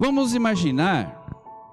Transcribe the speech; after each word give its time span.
Vamos 0.00 0.32
imaginar 0.32 1.26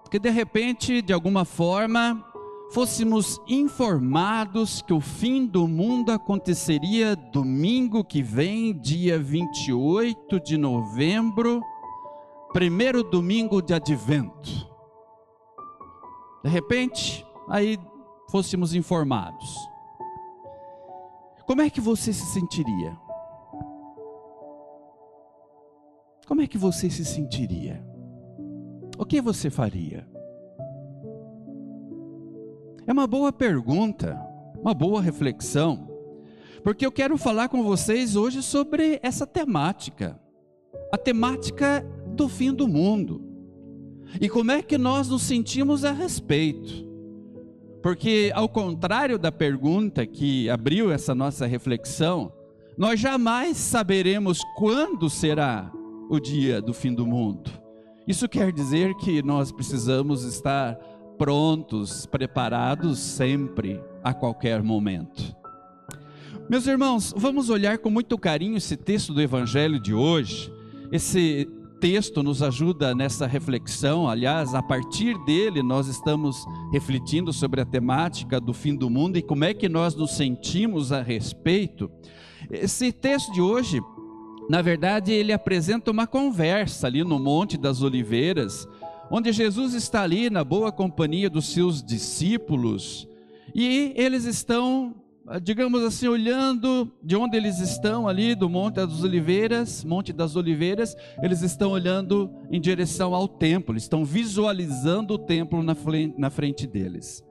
que 0.10 0.18
de 0.18 0.32
repente, 0.32 1.00
de 1.00 1.14
alguma 1.14 1.46
forma, 1.46 2.26
fôssemos 2.72 3.40
informados 3.48 4.82
que 4.82 4.92
o 4.92 5.00
fim 5.00 5.46
do 5.46 5.68
mundo 5.68 6.12
aconteceria 6.12 7.16
domingo 7.16 8.04
que 8.04 8.24
vem, 8.24 8.74
dia 8.74 9.20
28 9.20 10.40
de 10.40 10.58
novembro, 10.58 11.62
primeiro 12.52 13.04
domingo 13.04 13.62
de 13.62 13.76
advento. 13.76 14.74
De 16.44 16.50
repente, 16.50 17.24
aí 17.48 17.78
fôssemos 18.32 18.74
informados. 18.74 19.56
Como 21.46 21.62
é 21.62 21.70
que 21.70 21.80
você 21.80 22.12
se 22.12 22.26
sentiria? 22.26 22.98
Como 26.28 26.42
é 26.42 26.48
que 26.48 26.58
você 26.58 26.90
se 26.90 27.06
sentiria? 27.06 27.95
O 28.98 29.06
que 29.06 29.22
você 29.22 29.50
faria? 29.50 30.08
É 32.88 32.94
uma 32.94 33.08
boa 33.08 33.34
pergunta, 33.34 34.18
uma 34.60 34.74
boa 34.74 35.02
reflexão, 35.02 35.90
porque 36.64 36.86
eu 36.86 36.92
quero 36.92 37.18
falar 37.18 37.50
com 37.50 37.64
vocês 37.64 38.16
hoje 38.16 38.42
sobre 38.42 39.00
essa 39.04 39.28
temática, 39.28 40.20
a 40.92 40.98
temática 40.98 41.86
do 42.16 42.30
fim 42.30 42.54
do 42.54 42.68
mundo. 42.68 43.22
E 44.22 44.30
como 44.30 44.52
é 44.52 44.62
que 44.62 44.78
nós 44.78 45.10
nos 45.10 45.24
sentimos 45.24 45.84
a 45.84 45.92
respeito? 45.92 46.86
Porque, 47.82 48.32
ao 48.34 48.48
contrário 48.48 49.20
da 49.20 49.32
pergunta 49.32 50.06
que 50.06 50.50
abriu 50.50 50.92
essa 50.92 51.14
nossa 51.14 51.46
reflexão, 51.46 52.32
nós 52.78 53.00
jamais 53.00 53.58
saberemos 53.58 54.42
quando 54.56 55.10
será 55.10 55.72
o 56.10 56.20
dia 56.20 56.62
do 56.62 56.74
fim 56.74 56.94
do 56.94 57.06
mundo. 57.06 57.65
Isso 58.08 58.30
quer 58.30 58.52
dizer 58.52 58.94
que 58.96 59.24
nós 59.24 59.52
precisamos 59.52 60.24
estar 60.24 60.76
prontos, 61.18 62.06
preparados 62.06 63.00
sempre, 63.00 63.82
a 64.04 64.14
qualquer 64.14 64.62
momento. 64.62 65.36
Meus 66.48 66.68
irmãos, 66.68 67.12
vamos 67.18 67.50
olhar 67.50 67.80
com 67.80 67.90
muito 67.90 68.16
carinho 68.18 68.58
esse 68.58 68.78
texto 68.78 69.12
do 69.12 69.22
Evangelho 69.22 69.80
de 69.82 69.94
hoje. 69.94 70.54
Esse 70.92 71.50
texto 71.80 72.22
nos 72.22 72.44
ajuda 72.44 72.94
nessa 72.94 73.26
reflexão, 73.26 74.08
aliás, 74.08 74.54
a 74.54 74.62
partir 74.62 75.18
dele 75.26 75.64
nós 75.64 75.88
estamos 75.88 76.46
refletindo 76.72 77.34
sobre 77.34 77.62
a 77.62 77.66
temática 77.66 78.40
do 78.40 78.54
fim 78.54 78.76
do 78.76 78.90
mundo 78.90 79.18
e 79.18 79.24
como 79.24 79.44
é 79.44 79.54
que 79.54 79.68
nós 79.68 79.96
nos 79.96 80.16
sentimos 80.16 80.92
a 80.92 81.02
respeito. 81.02 81.90
Esse 82.52 82.92
texto 82.92 83.32
de 83.34 83.42
hoje, 83.42 83.82
na 84.50 84.62
verdade, 84.62 85.12
ele 85.12 85.34
apresenta 85.34 85.92
uma 85.92 86.06
conversa 86.06 86.88
ali 86.88 87.04
no 87.04 87.20
Monte 87.20 87.58
das 87.58 87.82
Oliveiras 87.82 88.68
onde 89.10 89.32
Jesus 89.32 89.74
está 89.74 90.02
ali 90.02 90.30
na 90.30 90.44
boa 90.44 90.72
companhia 90.72 91.30
dos 91.30 91.48
seus 91.48 91.84
discípulos 91.84 93.08
e 93.54 93.94
eles 93.96 94.26
estão, 94.26 94.96
digamos 95.42 95.84
assim, 95.84 96.08
olhando 96.08 96.92
de 97.02 97.16
onde 97.16 97.38
eles 97.38 97.60
estão 97.60 98.08
ali 98.08 98.36
do 98.36 98.50
Monte 98.50 98.76
das 98.76 99.04
Oliveiras, 99.04 99.84
Monte 99.84 100.12
das 100.12 100.36
Oliveiras, 100.36 100.96
eles 101.22 101.42
estão 101.42 101.72
olhando 101.72 102.30
em 102.52 102.60
direção 102.60 103.14
ao 103.14 103.28
templo, 103.28 103.78
estão 103.78 104.04
visualizando 104.04 105.14
o 105.14 105.20
templo 105.20 105.64
na 105.64 105.76
frente, 105.76 106.20
na 106.20 106.30
frente 106.30 106.68
deles. 106.68 107.24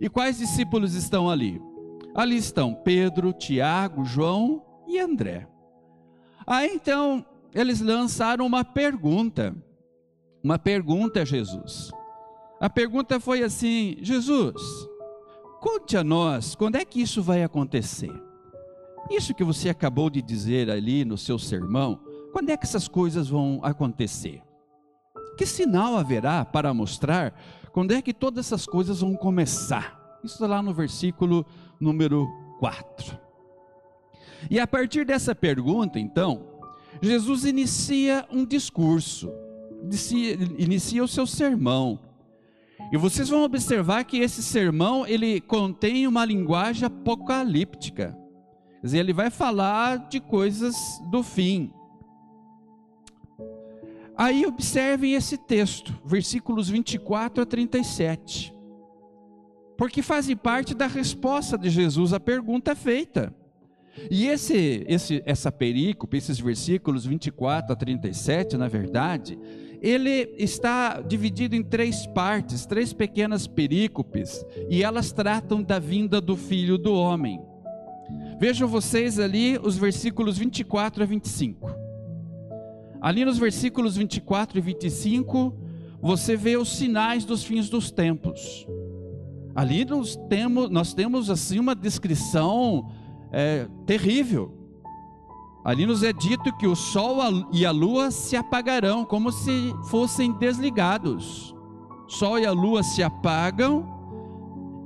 E 0.00 0.08
quais 0.08 0.38
discípulos 0.38 0.94
estão 0.94 1.28
ali? 1.28 1.60
Ali 2.14 2.36
estão 2.36 2.72
Pedro, 2.72 3.32
Tiago, 3.32 4.04
João 4.04 4.62
e 4.88 4.98
André. 4.98 5.46
Aí 6.46 6.70
então 6.74 7.24
eles 7.54 7.80
lançaram 7.80 8.46
uma 8.46 8.64
pergunta 8.64 9.54
uma 10.46 10.60
pergunta 10.60 11.22
a 11.22 11.24
Jesus. 11.24 11.90
A 12.60 12.70
pergunta 12.70 13.18
foi 13.18 13.42
assim: 13.42 13.96
Jesus, 14.00 14.62
conte 15.60 15.96
a 15.96 16.04
nós 16.04 16.54
quando 16.54 16.76
é 16.76 16.84
que 16.84 17.02
isso 17.02 17.20
vai 17.20 17.42
acontecer. 17.42 18.12
Isso 19.10 19.34
que 19.34 19.42
você 19.42 19.68
acabou 19.68 20.08
de 20.08 20.22
dizer 20.22 20.70
ali 20.70 21.04
no 21.04 21.18
seu 21.18 21.36
sermão, 21.36 21.98
quando 22.32 22.50
é 22.50 22.56
que 22.56 22.64
essas 22.64 22.86
coisas 22.86 23.28
vão 23.28 23.58
acontecer? 23.60 24.40
Que 25.36 25.44
sinal 25.44 25.96
haverá 25.96 26.44
para 26.44 26.72
mostrar 26.72 27.34
quando 27.72 27.90
é 27.90 28.00
que 28.00 28.14
todas 28.14 28.46
essas 28.46 28.66
coisas 28.66 29.00
vão 29.00 29.16
começar? 29.16 30.18
Isso 30.22 30.34
está 30.34 30.46
lá 30.46 30.62
no 30.62 30.72
versículo 30.72 31.44
número 31.80 32.24
4. 32.60 33.25
E 34.50 34.58
a 34.60 34.66
partir 34.66 35.04
dessa 35.04 35.34
pergunta, 35.34 35.98
então, 35.98 36.46
Jesus 37.00 37.44
inicia 37.44 38.26
um 38.30 38.44
discurso 38.44 39.30
inicia 40.58 41.04
o 41.04 41.08
seu 41.08 41.26
sermão. 41.26 41.98
E 42.92 42.96
vocês 42.96 43.28
vão 43.28 43.42
observar 43.42 44.04
que 44.04 44.18
esse 44.18 44.42
sermão 44.42 45.06
ele 45.06 45.40
contém 45.40 46.06
uma 46.06 46.24
linguagem 46.24 46.86
apocalíptica. 46.86 48.16
Quer 48.80 48.86
dizer, 48.86 48.98
ele 48.98 49.12
vai 49.12 49.30
falar 49.30 50.08
de 50.08 50.20
coisas 50.20 50.76
do 51.10 51.22
fim. 51.22 51.72
Aí 54.16 54.46
observem 54.46 55.14
esse 55.14 55.36
texto, 55.36 55.94
versículos 56.04 56.68
24 56.68 57.42
a 57.42 57.46
37. 57.46 58.54
Porque 59.76 60.00
fazem 60.00 60.36
parte 60.36 60.74
da 60.74 60.86
resposta 60.86 61.58
de 61.58 61.68
Jesus 61.68 62.12
à 62.12 62.20
pergunta 62.20 62.74
feita. 62.74 63.34
E 64.10 64.26
esse, 64.26 64.84
esse, 64.88 65.22
essa 65.24 65.50
perícope, 65.50 66.16
esses 66.16 66.38
versículos 66.38 67.06
24 67.06 67.72
a 67.72 67.76
37, 67.76 68.56
na 68.56 68.68
verdade, 68.68 69.38
ele 69.80 70.34
está 70.38 71.00
dividido 71.00 71.54
em 71.54 71.62
três 71.62 72.06
partes, 72.06 72.66
três 72.66 72.92
pequenas 72.92 73.46
perícopes, 73.46 74.44
e 74.68 74.82
elas 74.82 75.12
tratam 75.12 75.62
da 75.62 75.78
vinda 75.78 76.20
do 76.20 76.36
Filho 76.36 76.78
do 76.78 76.94
Homem. 76.94 77.40
Vejam 78.38 78.68
vocês 78.68 79.18
ali 79.18 79.58
os 79.62 79.76
versículos 79.76 80.38
24 80.38 81.02
a 81.02 81.06
25. 81.06 81.70
Ali 83.00 83.24
nos 83.24 83.38
versículos 83.38 83.96
24 83.96 84.58
e 84.58 84.60
25, 84.60 85.54
você 86.00 86.36
vê 86.36 86.56
os 86.56 86.76
sinais 86.76 87.24
dos 87.24 87.44
fins 87.44 87.68
dos 87.68 87.90
tempos. 87.90 88.66
Ali 89.54 89.84
nós 89.84 90.16
temos, 90.28 90.70
nós 90.70 90.92
temos 90.92 91.30
assim 91.30 91.58
uma 91.58 91.74
descrição 91.74 92.90
é, 93.36 93.68
terrível. 93.84 94.50
Ali 95.62 95.84
nos 95.84 96.02
é 96.02 96.10
dito 96.10 96.56
que 96.56 96.66
o 96.66 96.74
sol 96.74 97.18
e 97.52 97.66
a 97.66 97.70
lua 97.70 98.10
se 98.10 98.34
apagarão, 98.34 99.04
como 99.04 99.30
se 99.30 99.74
fossem 99.90 100.32
desligados. 100.32 101.54
Sol 102.08 102.38
e 102.38 102.46
a 102.46 102.52
lua 102.52 102.82
se 102.82 103.02
apagam, 103.02 103.84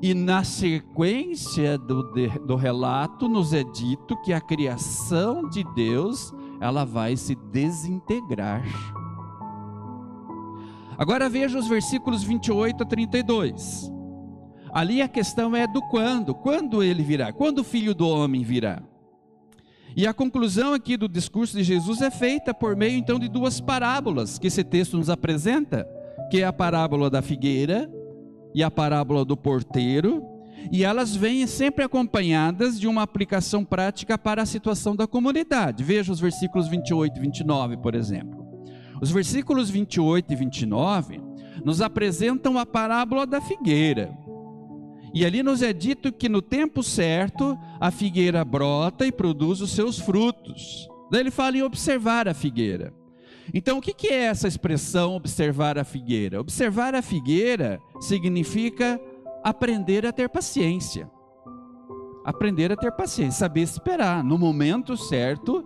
e 0.02 0.14
na 0.14 0.42
sequência 0.42 1.78
do, 1.78 2.02
do 2.44 2.56
relato 2.56 3.28
nos 3.28 3.52
é 3.52 3.62
dito 3.62 4.16
que 4.22 4.32
a 4.32 4.40
criação 4.40 5.48
de 5.48 5.62
Deus 5.74 6.32
ela 6.60 6.84
vai 6.84 7.16
se 7.16 7.36
desintegrar. 7.52 8.64
Agora 10.98 11.28
veja 11.28 11.58
os 11.58 11.68
versículos 11.68 12.24
28 12.24 12.82
a 12.82 12.86
32. 12.86 13.99
Ali 14.72 15.02
a 15.02 15.08
questão 15.08 15.54
é 15.54 15.66
do 15.66 15.82
quando, 15.82 16.34
quando 16.34 16.82
ele 16.82 17.02
virá, 17.02 17.32
quando 17.32 17.60
o 17.60 17.64
filho 17.64 17.94
do 17.94 18.08
homem 18.08 18.42
virá. 18.42 18.82
E 19.96 20.06
a 20.06 20.14
conclusão 20.14 20.72
aqui 20.72 20.96
do 20.96 21.08
discurso 21.08 21.56
de 21.56 21.64
Jesus 21.64 22.00
é 22.00 22.10
feita 22.10 22.54
por 22.54 22.76
meio 22.76 22.96
então 22.96 23.18
de 23.18 23.28
duas 23.28 23.60
parábolas 23.60 24.38
que 24.38 24.46
esse 24.46 24.62
texto 24.62 24.96
nos 24.96 25.10
apresenta, 25.10 25.86
que 26.30 26.40
é 26.40 26.44
a 26.44 26.52
parábola 26.52 27.10
da 27.10 27.20
figueira 27.20 27.90
e 28.54 28.62
a 28.62 28.70
parábola 28.70 29.24
do 29.24 29.36
porteiro, 29.36 30.24
e 30.70 30.84
elas 30.84 31.16
vêm 31.16 31.46
sempre 31.46 31.84
acompanhadas 31.84 32.78
de 32.78 32.86
uma 32.86 33.02
aplicação 33.02 33.64
prática 33.64 34.16
para 34.16 34.42
a 34.42 34.46
situação 34.46 34.94
da 34.94 35.06
comunidade. 35.06 35.82
Veja 35.82 36.12
os 36.12 36.20
versículos 36.20 36.68
28 36.68 37.16
e 37.16 37.20
29, 37.20 37.76
por 37.78 37.94
exemplo. 37.94 38.46
Os 39.00 39.10
versículos 39.10 39.70
28 39.70 40.32
e 40.32 40.36
29 40.36 41.20
nos 41.64 41.80
apresentam 41.80 42.58
a 42.58 42.66
parábola 42.66 43.26
da 43.26 43.40
figueira. 43.40 44.16
E 45.12 45.24
ali 45.24 45.42
nos 45.42 45.62
é 45.62 45.72
dito 45.72 46.12
que 46.12 46.28
no 46.28 46.40
tempo 46.40 46.82
certo 46.82 47.58
a 47.80 47.90
figueira 47.90 48.44
brota 48.44 49.06
e 49.06 49.12
produz 49.12 49.60
os 49.60 49.72
seus 49.72 49.98
frutos. 49.98 50.88
Daí 51.10 51.20
ele 51.20 51.30
fala 51.30 51.56
em 51.56 51.62
observar 51.62 52.28
a 52.28 52.34
figueira. 52.34 52.94
Então, 53.52 53.78
o 53.78 53.82
que 53.82 54.06
é 54.06 54.24
essa 54.26 54.46
expressão 54.46 55.16
observar 55.16 55.76
a 55.76 55.82
figueira? 55.82 56.40
Observar 56.40 56.94
a 56.94 57.02
figueira 57.02 57.80
significa 58.00 59.00
aprender 59.42 60.06
a 60.06 60.12
ter 60.12 60.28
paciência. 60.28 61.10
Aprender 62.24 62.70
a 62.70 62.76
ter 62.76 62.92
paciência, 62.92 63.40
saber 63.40 63.62
esperar. 63.62 64.22
No 64.22 64.38
momento 64.38 64.96
certo, 64.96 65.64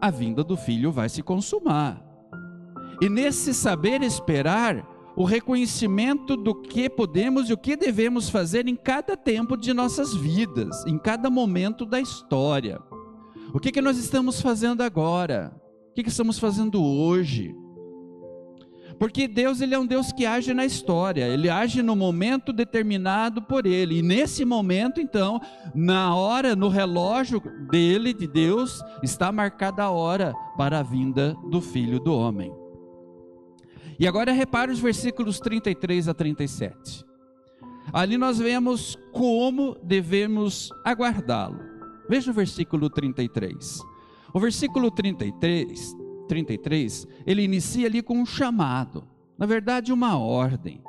a 0.00 0.10
vinda 0.10 0.42
do 0.42 0.56
filho 0.56 0.90
vai 0.90 1.08
se 1.08 1.22
consumar. 1.22 2.02
E 3.00 3.08
nesse 3.08 3.54
saber 3.54 4.02
esperar, 4.02 4.84
o 5.20 5.24
reconhecimento 5.24 6.34
do 6.34 6.54
que 6.54 6.88
podemos 6.88 7.50
e 7.50 7.52
o 7.52 7.58
que 7.58 7.76
devemos 7.76 8.30
fazer 8.30 8.66
em 8.66 8.74
cada 8.74 9.18
tempo 9.18 9.54
de 9.54 9.74
nossas 9.74 10.14
vidas, 10.14 10.86
em 10.86 10.96
cada 10.96 11.28
momento 11.28 11.84
da 11.84 12.00
história. 12.00 12.80
O 13.52 13.60
que, 13.60 13.70
que 13.70 13.82
nós 13.82 13.98
estamos 13.98 14.40
fazendo 14.40 14.82
agora? 14.82 15.54
O 15.90 15.94
que, 15.94 16.04
que 16.04 16.08
estamos 16.08 16.38
fazendo 16.38 16.82
hoje? 16.82 17.54
Porque 18.98 19.28
Deus 19.28 19.60
ele 19.60 19.74
é 19.74 19.78
um 19.78 19.84
Deus 19.84 20.10
que 20.10 20.24
age 20.24 20.54
na 20.54 20.64
história, 20.64 21.28
ele 21.28 21.50
age 21.50 21.82
no 21.82 21.94
momento 21.94 22.50
determinado 22.50 23.42
por 23.42 23.66
ele. 23.66 23.98
E 23.98 24.02
nesse 24.02 24.42
momento, 24.46 25.02
então, 25.02 25.38
na 25.74 26.14
hora, 26.14 26.56
no 26.56 26.68
relógio 26.68 27.42
dele, 27.70 28.14
de 28.14 28.26
Deus, 28.26 28.82
está 29.02 29.30
marcada 29.30 29.82
a 29.82 29.90
hora 29.90 30.32
para 30.56 30.78
a 30.78 30.82
vinda 30.82 31.36
do 31.50 31.60
Filho 31.60 32.00
do 32.00 32.14
Homem. 32.14 32.59
E 34.00 34.08
agora 34.08 34.32
repare 34.32 34.72
os 34.72 34.80
versículos 34.80 35.38
33 35.38 36.08
a 36.08 36.14
37. 36.14 37.04
Ali 37.92 38.16
nós 38.16 38.38
vemos 38.38 38.96
como 39.12 39.76
devemos 39.82 40.70
aguardá-lo. 40.82 41.60
Veja 42.08 42.30
o 42.30 42.34
versículo 42.34 42.88
33. 42.88 43.82
O 44.32 44.40
versículo 44.40 44.90
33 44.90 45.94
33, 46.30 47.08
ele 47.26 47.42
inicia 47.42 47.88
ali 47.88 48.00
com 48.00 48.16
um 48.16 48.24
chamado, 48.24 49.02
na 49.36 49.46
verdade, 49.46 49.92
uma 49.92 50.16
ordem. 50.16 50.80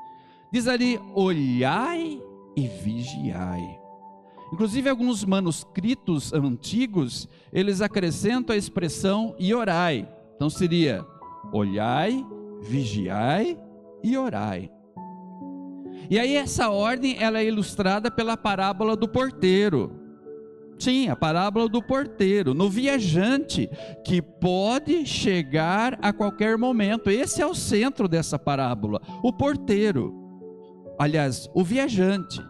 Diz 0.54 0.68
ali: 0.68 1.00
olhai 1.16 2.22
e 2.56 2.68
vigiai. 2.68 3.80
Inclusive, 4.54 4.88
alguns 4.88 5.26
manuscritos 5.26 6.32
antigos, 6.32 7.28
eles 7.52 7.82
acrescentam 7.82 8.54
a 8.54 8.58
expressão 8.58 9.36
e 9.40 9.52
orai. 9.52 10.08
Então 10.36 10.48
seria: 10.48 11.04
olhai, 11.52 12.24
vigiai 12.62 13.58
e 14.04 14.18
orai. 14.18 14.72
E 16.10 16.20
aí 16.20 16.36
essa 16.36 16.70
ordem 16.70 17.18
ela 17.20 17.40
é 17.40 17.46
ilustrada 17.46 18.12
pela 18.12 18.38
parábola 18.38 18.96
do 18.96 19.08
porteiro. 19.08 20.00
Sim, 20.78 21.10
a 21.10 21.16
parábola 21.16 21.70
do 21.70 21.82
porteiro, 21.82 22.54
no 22.54 22.68
viajante 22.68 23.70
que 24.04 24.22
pode 24.22 25.06
chegar 25.06 25.98
a 26.02 26.12
qualquer 26.12 26.58
momento. 26.58 27.10
Esse 27.10 27.42
é 27.42 27.46
o 27.46 27.54
centro 27.54 28.08
dessa 28.08 28.40
parábola, 28.40 29.00
o 29.24 29.32
porteiro. 29.32 30.14
Aliás, 30.98 31.48
o 31.54 31.64
viajante 31.64 32.42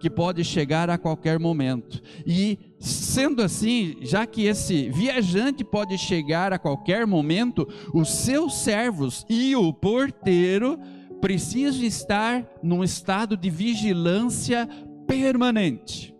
que 0.00 0.10
pode 0.10 0.44
chegar 0.44 0.90
a 0.90 0.98
qualquer 0.98 1.38
momento. 1.38 2.00
E 2.26 2.58
sendo 2.84 3.42
assim, 3.42 3.96
já 4.02 4.26
que 4.26 4.44
esse 4.44 4.90
viajante 4.90 5.64
pode 5.64 5.96
chegar 5.96 6.52
a 6.52 6.58
qualquer 6.58 7.06
momento, 7.06 7.66
os 7.94 8.10
seus 8.10 8.58
servos 8.58 9.24
e 9.28 9.56
o 9.56 9.72
porteiro 9.72 10.78
precisam 11.20 11.82
estar 11.82 12.46
num 12.62 12.84
estado 12.84 13.36
de 13.36 13.48
vigilância 13.48 14.68
permanente. 15.06 16.14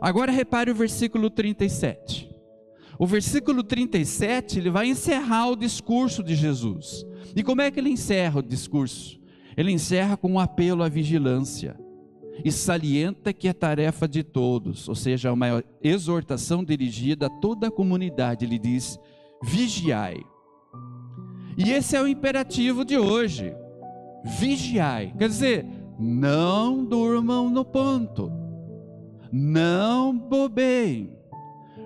Agora 0.00 0.30
repare 0.30 0.70
o 0.70 0.74
versículo 0.74 1.28
37. 1.28 2.30
O 2.98 3.06
versículo 3.06 3.64
37, 3.64 4.60
ele 4.60 4.70
vai 4.70 4.86
encerrar 4.86 5.48
o 5.48 5.56
discurso 5.56 6.22
de 6.22 6.36
Jesus. 6.36 7.04
E 7.34 7.42
como 7.42 7.62
é 7.62 7.70
que 7.70 7.80
ele 7.80 7.90
encerra 7.90 8.38
o 8.38 8.42
discurso? 8.42 9.20
Ele 9.56 9.72
encerra 9.72 10.16
com 10.16 10.32
um 10.32 10.38
apelo 10.38 10.84
à 10.84 10.88
vigilância 10.88 11.76
e 12.44 12.50
salienta 12.50 13.32
que 13.32 13.48
é 13.48 13.52
tarefa 13.52 14.08
de 14.08 14.22
todos, 14.22 14.88
ou 14.88 14.94
seja, 14.94 15.32
uma 15.32 15.62
exortação 15.82 16.64
dirigida 16.64 17.26
a 17.26 17.30
toda 17.30 17.68
a 17.68 17.70
comunidade. 17.70 18.44
Ele 18.44 18.58
diz: 18.58 18.98
vigiai. 19.42 20.22
E 21.56 21.70
esse 21.70 21.96
é 21.96 22.02
o 22.02 22.08
imperativo 22.08 22.84
de 22.84 22.96
hoje. 22.96 23.54
Vigiai. 24.24 25.12
Quer 25.18 25.28
dizer, 25.28 25.66
não 25.98 26.84
durmam 26.84 27.50
no 27.50 27.64
ponto 27.64 28.42
não 29.32 30.16
bobeiem. 30.16 31.10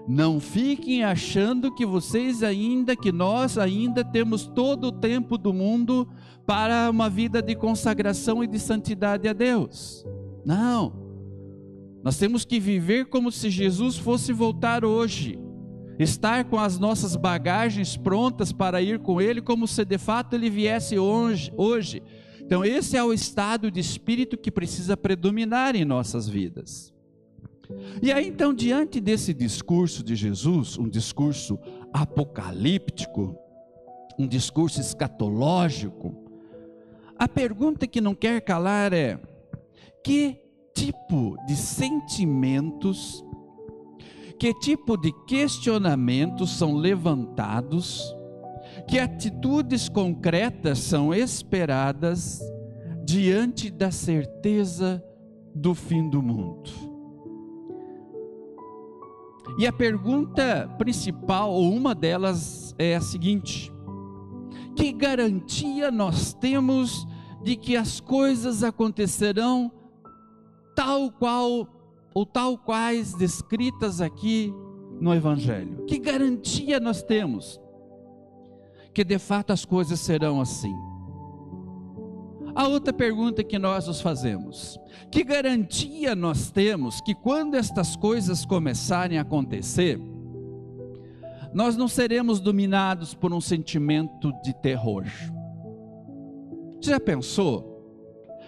Não 0.08 0.40
fiquem 0.40 1.04
achando 1.04 1.72
que 1.72 1.86
vocês 1.86 2.42
ainda, 2.42 2.96
que 2.96 3.12
nós 3.12 3.56
ainda 3.56 4.04
temos 4.04 4.46
todo 4.46 4.88
o 4.88 4.92
tempo 4.92 5.38
do 5.38 5.52
mundo 5.52 6.08
para 6.44 6.90
uma 6.90 7.08
vida 7.08 7.40
de 7.40 7.54
consagração 7.54 8.42
e 8.42 8.46
de 8.46 8.58
santidade 8.58 9.28
a 9.28 9.32
Deus. 9.32 10.04
Não. 10.46 10.92
Nós 12.04 12.16
temos 12.16 12.44
que 12.44 12.60
viver 12.60 13.06
como 13.06 13.32
se 13.32 13.50
Jesus 13.50 13.98
fosse 13.98 14.32
voltar 14.32 14.84
hoje. 14.84 15.36
Estar 15.98 16.44
com 16.44 16.56
as 16.56 16.78
nossas 16.78 17.16
bagagens 17.16 17.96
prontas 17.96 18.52
para 18.52 18.80
ir 18.80 19.00
com 19.00 19.20
Ele, 19.20 19.42
como 19.42 19.66
se 19.66 19.84
de 19.84 19.98
fato 19.98 20.34
Ele 20.34 20.48
viesse 20.48 20.96
hoje. 20.96 22.00
Então, 22.40 22.64
esse 22.64 22.96
é 22.96 23.02
o 23.02 23.12
estado 23.12 23.72
de 23.72 23.80
espírito 23.80 24.38
que 24.38 24.52
precisa 24.52 24.96
predominar 24.96 25.74
em 25.74 25.84
nossas 25.84 26.28
vidas. 26.28 26.94
E 28.00 28.12
aí 28.12 28.28
então, 28.28 28.54
diante 28.54 29.00
desse 29.00 29.34
discurso 29.34 30.04
de 30.04 30.14
Jesus, 30.14 30.78
um 30.78 30.88
discurso 30.88 31.58
apocalíptico, 31.92 33.36
um 34.16 34.28
discurso 34.28 34.80
escatológico, 34.80 36.14
a 37.18 37.26
pergunta 37.26 37.86
que 37.88 38.00
não 38.00 38.14
quer 38.14 38.40
calar 38.42 38.92
é: 38.92 39.18
que 40.06 40.40
tipo 40.72 41.36
de 41.48 41.56
sentimentos, 41.56 43.24
que 44.38 44.54
tipo 44.54 44.96
de 44.96 45.10
questionamentos 45.26 46.56
são 46.56 46.76
levantados, 46.76 48.14
que 48.86 49.00
atitudes 49.00 49.88
concretas 49.88 50.78
são 50.78 51.12
esperadas 51.12 52.40
diante 53.04 53.68
da 53.68 53.90
certeza 53.90 55.02
do 55.52 55.74
fim 55.74 56.08
do 56.08 56.22
mundo? 56.22 56.70
E 59.58 59.66
a 59.66 59.72
pergunta 59.72 60.72
principal, 60.78 61.52
ou 61.52 61.74
uma 61.74 61.96
delas, 61.96 62.76
é 62.78 62.94
a 62.94 63.00
seguinte: 63.00 63.72
que 64.76 64.92
garantia 64.92 65.90
nós 65.90 66.32
temos 66.32 67.04
de 67.42 67.56
que 67.56 67.76
as 67.76 67.98
coisas 67.98 68.62
acontecerão 68.62 69.72
tal 70.76 71.10
qual 71.10 71.66
ou 72.14 72.24
tal 72.24 72.56
quais 72.56 73.14
descritas 73.14 74.00
aqui 74.00 74.54
no 75.00 75.12
Evangelho? 75.12 75.84
Que 75.86 75.98
garantia 75.98 76.78
nós 76.78 77.02
temos 77.02 77.60
que 78.94 79.04
de 79.04 79.18
fato 79.18 79.52
as 79.52 79.64
coisas 79.64 80.00
serão 80.00 80.40
assim? 80.40 80.74
A 82.54 82.66
outra 82.66 82.90
pergunta 82.90 83.44
que 83.44 83.58
nós 83.58 83.86
nos 83.86 84.00
fazemos: 84.00 84.78
que 85.10 85.22
garantia 85.22 86.14
nós 86.14 86.50
temos 86.50 87.02
que 87.02 87.14
quando 87.14 87.56
estas 87.56 87.96
coisas 87.96 88.46
começarem 88.46 89.18
a 89.18 89.22
acontecer, 89.22 90.00
nós 91.52 91.76
não 91.76 91.88
seremos 91.88 92.40
dominados 92.40 93.14
por 93.14 93.34
um 93.34 93.40
sentimento 93.40 94.32
de 94.42 94.54
terror? 94.54 95.04
Você 96.80 96.90
já 96.90 97.00
pensou? 97.00 97.75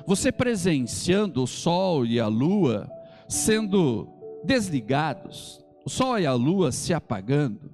Você 0.09 0.33
presenciando 0.33 1.43
o 1.43 1.47
sol 1.47 2.07
e 2.07 2.19
a 2.19 2.27
lua 2.27 2.91
sendo 3.29 4.09
desligados, 4.43 5.63
o 5.85 5.91
sol 5.91 6.19
e 6.19 6.25
a 6.25 6.33
lua 6.33 6.73
se 6.73 6.95
apagando, 6.95 7.71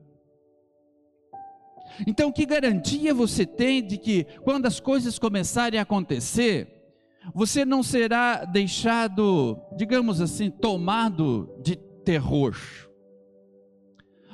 então, 2.09 2.33
que 2.33 2.45
garantia 2.45 3.15
você 3.15 3.47
tem 3.47 3.81
de 3.87 3.97
que 3.97 4.25
quando 4.43 4.67
as 4.67 4.81
coisas 4.81 5.17
começarem 5.17 5.79
a 5.79 5.85
acontecer, 5.85 6.93
você 7.33 7.65
não 7.65 7.85
será 7.85 8.45
deixado, 8.45 9.57
digamos 9.77 10.21
assim, 10.21 10.51
tomado 10.51 11.57
de 11.63 11.77
terror? 11.77 12.57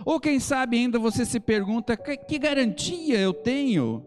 Ou 0.07 0.19
quem 0.19 0.41
sabe 0.41 0.79
ainda 0.79 0.99
você 0.99 1.27
se 1.27 1.39
pergunta: 1.39 1.99
que, 1.99 2.39
garantia 2.39 3.19
eu 3.19 3.35
tenho 3.35 4.07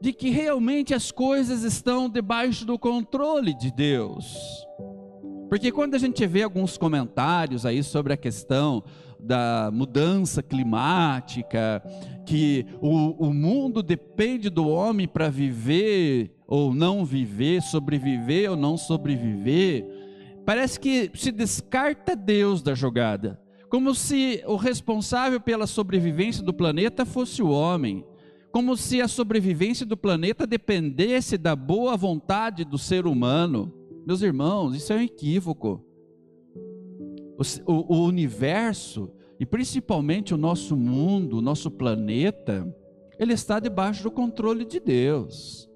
de 0.00 0.12
que 0.12 0.30
realmente 0.30 0.94
as 0.94 1.12
coisas 1.12 1.62
estão 1.62 2.08
debaixo 2.08 2.64
do 2.64 2.78
controle 2.78 3.54
de 3.54 3.70
Deus? 3.70 4.34
Porque 5.48 5.72
quando 5.72 5.96
a 5.96 5.98
gente 5.98 6.24
vê 6.26 6.42
alguns 6.42 6.78
comentários 6.78 7.66
aí 7.66 7.82
sobre 7.82 8.12
a 8.12 8.16
questão 8.16 8.84
da 9.18 9.68
mudança 9.72 10.42
climática, 10.42 11.82
que 12.24 12.64
o, 12.80 13.26
o 13.26 13.34
mundo 13.34 13.82
depende 13.82 14.48
do 14.48 14.68
homem 14.68 15.08
para 15.08 15.28
viver 15.28 16.32
ou 16.46 16.72
não 16.72 17.04
viver, 17.04 17.60
sobreviver 17.62 18.50
ou 18.50 18.56
não 18.56 18.76
sobreviver, 18.76 19.84
parece 20.46 20.78
que 20.78 21.10
se 21.14 21.32
descarta 21.32 22.16
Deus 22.16 22.62
da 22.62 22.74
jogada, 22.74 23.40
como 23.68 23.94
se 23.94 24.42
o 24.46 24.56
responsável 24.56 25.40
pela 25.40 25.66
sobrevivência 25.66 26.42
do 26.42 26.54
planeta 26.54 27.04
fosse 27.04 27.42
o 27.42 27.50
homem, 27.50 28.04
como 28.52 28.76
se 28.76 29.00
a 29.00 29.08
sobrevivência 29.08 29.86
do 29.86 29.96
planeta 29.96 30.46
dependesse 30.46 31.38
da 31.38 31.54
boa 31.54 31.96
vontade 31.96 32.64
do 32.64 32.78
ser 32.78 33.06
humano. 33.06 33.72
Meus 34.06 34.22
irmãos, 34.22 34.74
isso 34.74 34.92
é 34.92 34.96
um 34.96 35.02
equívoco 35.02 35.84
o, 37.40 37.72
o, 37.72 37.96
o 37.96 38.04
universo 38.04 39.10
e 39.38 39.46
principalmente 39.46 40.34
o 40.34 40.36
nosso 40.36 40.76
mundo, 40.76 41.38
o 41.38 41.42
nosso 41.42 41.70
planeta, 41.70 42.66
ele 43.18 43.32
está 43.32 43.58
debaixo 43.58 44.02
do 44.02 44.10
controle 44.10 44.66
de 44.66 44.78
Deus. 44.78 45.68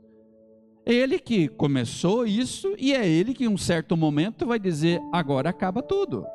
É 0.85 0.93
Ele 0.93 1.19
que 1.19 1.49
começou 1.49 2.27
isso 2.27 2.75
e 2.79 2.93
é 2.93 3.09
Ele 3.09 3.33
que 3.33 3.45
em 3.45 3.49
um 3.49 3.57
certo 3.57 3.97
momento 3.97 4.45
vai 4.45 4.59
dizer: 4.59 5.01
agora 5.11 5.49
acaba 5.49 5.83
tudo. 5.83 6.27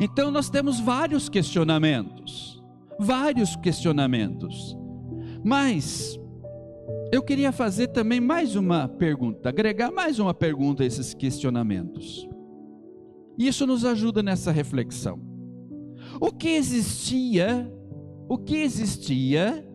Então 0.00 0.30
nós 0.30 0.48
temos 0.48 0.78
vários 0.78 1.28
questionamentos, 1.28 2.61
vários 3.02 3.56
questionamentos. 3.56 4.76
Mas 5.44 6.18
eu 7.12 7.22
queria 7.22 7.52
fazer 7.52 7.88
também 7.88 8.20
mais 8.20 8.56
uma 8.56 8.88
pergunta, 8.88 9.48
agregar 9.48 9.90
mais 9.90 10.18
uma 10.18 10.32
pergunta 10.32 10.82
a 10.82 10.86
esses 10.86 11.12
questionamentos. 11.12 12.26
Isso 13.36 13.66
nos 13.66 13.84
ajuda 13.84 14.22
nessa 14.22 14.52
reflexão. 14.52 15.20
O 16.20 16.30
que 16.30 16.48
existia, 16.50 17.70
o 18.28 18.38
que 18.38 18.56
existia 18.56 19.66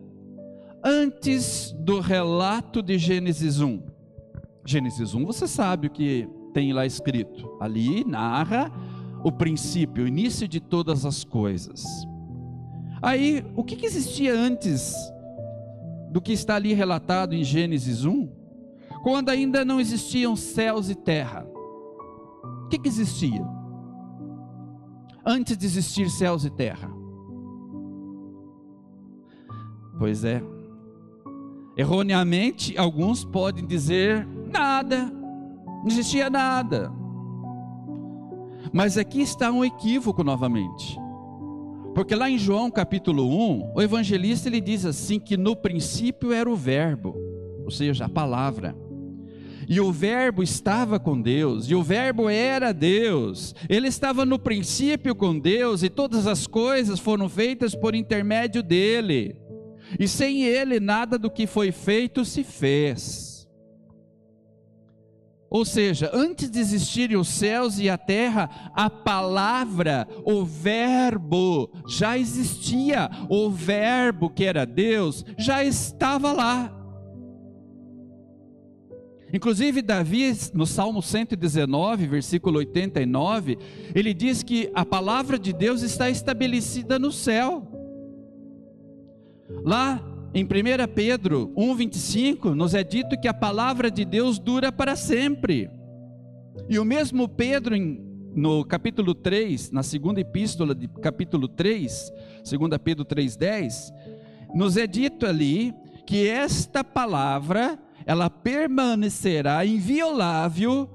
antes 0.84 1.72
do 1.80 2.00
relato 2.00 2.82
de 2.82 2.98
Gênesis 2.98 3.60
1? 3.60 3.82
Gênesis 4.64 5.14
1, 5.14 5.24
você 5.24 5.46
sabe 5.46 5.88
o 5.88 5.90
que 5.90 6.28
tem 6.52 6.72
lá 6.72 6.86
escrito. 6.86 7.56
Ali 7.60 8.04
narra 8.04 8.72
o 9.24 9.32
princípio, 9.32 10.04
o 10.04 10.08
início 10.08 10.48
de 10.48 10.60
todas 10.60 11.04
as 11.04 11.24
coisas. 11.24 11.84
Aí, 13.00 13.44
o 13.54 13.62
que, 13.62 13.84
existia 13.84 14.34
antes 14.34 14.94
do 16.10 16.20
que 16.20 16.32
está 16.32 16.56
ali 16.56 16.72
relatado 16.72 17.34
em 17.34 17.44
Gênesis 17.44 18.04
1? 18.04 18.28
Quando 19.02 19.28
ainda 19.28 19.64
não 19.64 19.80
existiam 19.80 20.34
céus 20.34 20.90
e 20.90 20.94
terra. 20.94 21.46
O 22.64 22.68
que, 22.68 22.78
que 22.78 22.88
existia? 22.88 23.46
Antes 25.24 25.56
de 25.56 25.66
existir 25.66 26.10
céus 26.10 26.44
e 26.44 26.50
terra. 26.50 26.90
Pois 29.98 30.24
é. 30.24 30.42
Erroneamente, 31.76 32.76
alguns 32.76 33.24
podem 33.24 33.64
dizer 33.64 34.26
nada, 34.52 35.04
não 35.06 35.86
existia 35.86 36.28
nada. 36.28 36.92
Mas 38.72 38.98
aqui 38.98 39.20
está 39.20 39.52
um 39.52 39.64
equívoco 39.64 40.24
novamente. 40.24 40.98
Porque 41.94 42.14
lá 42.14 42.30
em 42.30 42.38
João 42.38 42.70
capítulo 42.70 43.28
1, 43.28 43.72
o 43.74 43.82
evangelista 43.82 44.48
ele 44.48 44.60
diz 44.60 44.84
assim 44.84 45.18
que 45.18 45.36
no 45.36 45.56
princípio 45.56 46.32
era 46.32 46.48
o 46.48 46.56
verbo, 46.56 47.16
ou 47.64 47.70
seja, 47.70 48.04
a 48.04 48.08
palavra. 48.08 48.76
E 49.68 49.80
o 49.80 49.92
verbo 49.92 50.42
estava 50.42 50.98
com 50.98 51.20
Deus, 51.20 51.68
e 51.68 51.74
o 51.74 51.82
verbo 51.82 52.30
era 52.30 52.72
Deus. 52.72 53.54
Ele 53.68 53.88
estava 53.88 54.24
no 54.24 54.38
princípio 54.38 55.14
com 55.14 55.38
Deus, 55.38 55.82
e 55.82 55.90
todas 55.90 56.26
as 56.26 56.46
coisas 56.46 56.98
foram 56.98 57.28
feitas 57.28 57.74
por 57.74 57.94
intermédio 57.94 58.62
dele. 58.62 59.36
E 60.00 60.08
sem 60.08 60.42
ele 60.42 60.80
nada 60.80 61.18
do 61.18 61.30
que 61.30 61.46
foi 61.46 61.70
feito 61.70 62.24
se 62.24 62.42
fez. 62.42 63.27
Ou 65.50 65.64
seja, 65.64 66.10
antes 66.12 66.50
de 66.50 66.58
existirem 66.58 67.16
os 67.16 67.28
céus 67.28 67.78
e 67.78 67.88
a 67.88 67.96
terra, 67.96 68.70
a 68.74 68.90
palavra, 68.90 70.06
o 70.24 70.44
Verbo 70.44 71.70
já 71.88 72.18
existia. 72.18 73.10
O 73.30 73.48
Verbo, 73.48 74.28
que 74.28 74.44
era 74.44 74.66
Deus, 74.66 75.24
já 75.38 75.64
estava 75.64 76.32
lá. 76.32 76.74
Inclusive, 79.32 79.82
Davi, 79.82 80.34
no 80.54 80.66
Salmo 80.66 81.02
119, 81.02 82.06
versículo 82.06 82.58
89, 82.58 83.58
ele 83.94 84.14
diz 84.14 84.42
que 84.42 84.70
a 84.74 84.84
palavra 84.84 85.38
de 85.38 85.52
Deus 85.52 85.82
está 85.82 86.08
estabelecida 86.08 86.98
no 86.98 87.12
céu. 87.12 87.66
Lá 89.64 90.02
em 90.34 90.44
1 90.44 90.48
Pedro 90.94 91.52
1,25, 91.56 92.54
nos 92.54 92.74
é 92.74 92.84
dito 92.84 93.18
que 93.18 93.28
a 93.28 93.34
palavra 93.34 93.90
de 93.90 94.04
Deus 94.04 94.38
dura 94.38 94.70
para 94.70 94.94
sempre. 94.94 95.70
E 96.68 96.78
o 96.78 96.84
mesmo 96.84 97.28
Pedro, 97.28 97.74
no 98.34 98.64
capítulo 98.64 99.14
3, 99.14 99.70
na 99.70 99.82
segunda 99.82 100.20
epístola 100.20 100.74
de 100.74 100.86
capítulo 101.00 101.48
3, 101.48 102.12
2 102.44 102.78
Pedro 102.82 103.04
3,10, 103.04 103.92
nos 104.54 104.76
é 104.76 104.86
dito 104.86 105.24
ali 105.24 105.74
que 106.06 106.28
esta 106.28 106.84
palavra, 106.84 107.78
ela 108.06 108.28
permanecerá 108.28 109.64
inviolável 109.64 110.88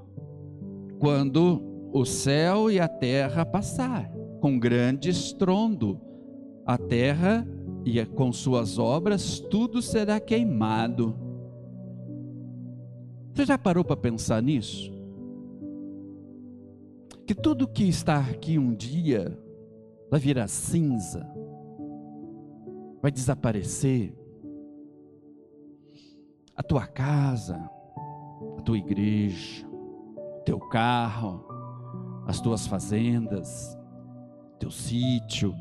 quando 0.98 1.90
o 1.92 2.04
céu 2.04 2.70
e 2.70 2.80
a 2.80 2.88
terra 2.88 3.44
passar, 3.44 4.10
com 4.40 4.58
grande 4.58 5.10
estrondo. 5.10 6.00
A 6.66 6.78
terra 6.78 7.46
e 7.84 8.04
com 8.06 8.32
suas 8.32 8.78
obras 8.78 9.38
tudo 9.38 9.82
será 9.82 10.18
queimado. 10.18 11.14
Você 13.32 13.44
já 13.44 13.58
parou 13.58 13.84
para 13.84 13.96
pensar 13.96 14.42
nisso? 14.42 14.92
Que 17.26 17.34
tudo 17.34 17.68
que 17.68 17.84
está 17.84 18.20
aqui 18.20 18.58
um 18.58 18.74
dia 18.74 19.38
vai 20.10 20.20
virar 20.20 20.46
cinza, 20.48 21.26
vai 23.02 23.10
desaparecer. 23.10 24.14
A 26.56 26.62
tua 26.62 26.86
casa, 26.86 27.56
a 28.56 28.62
tua 28.62 28.78
igreja, 28.78 29.66
teu 30.44 30.60
carro, 30.60 31.44
as 32.26 32.40
tuas 32.40 32.66
fazendas, 32.66 33.76
teu 34.58 34.70
sítio, 34.70 35.54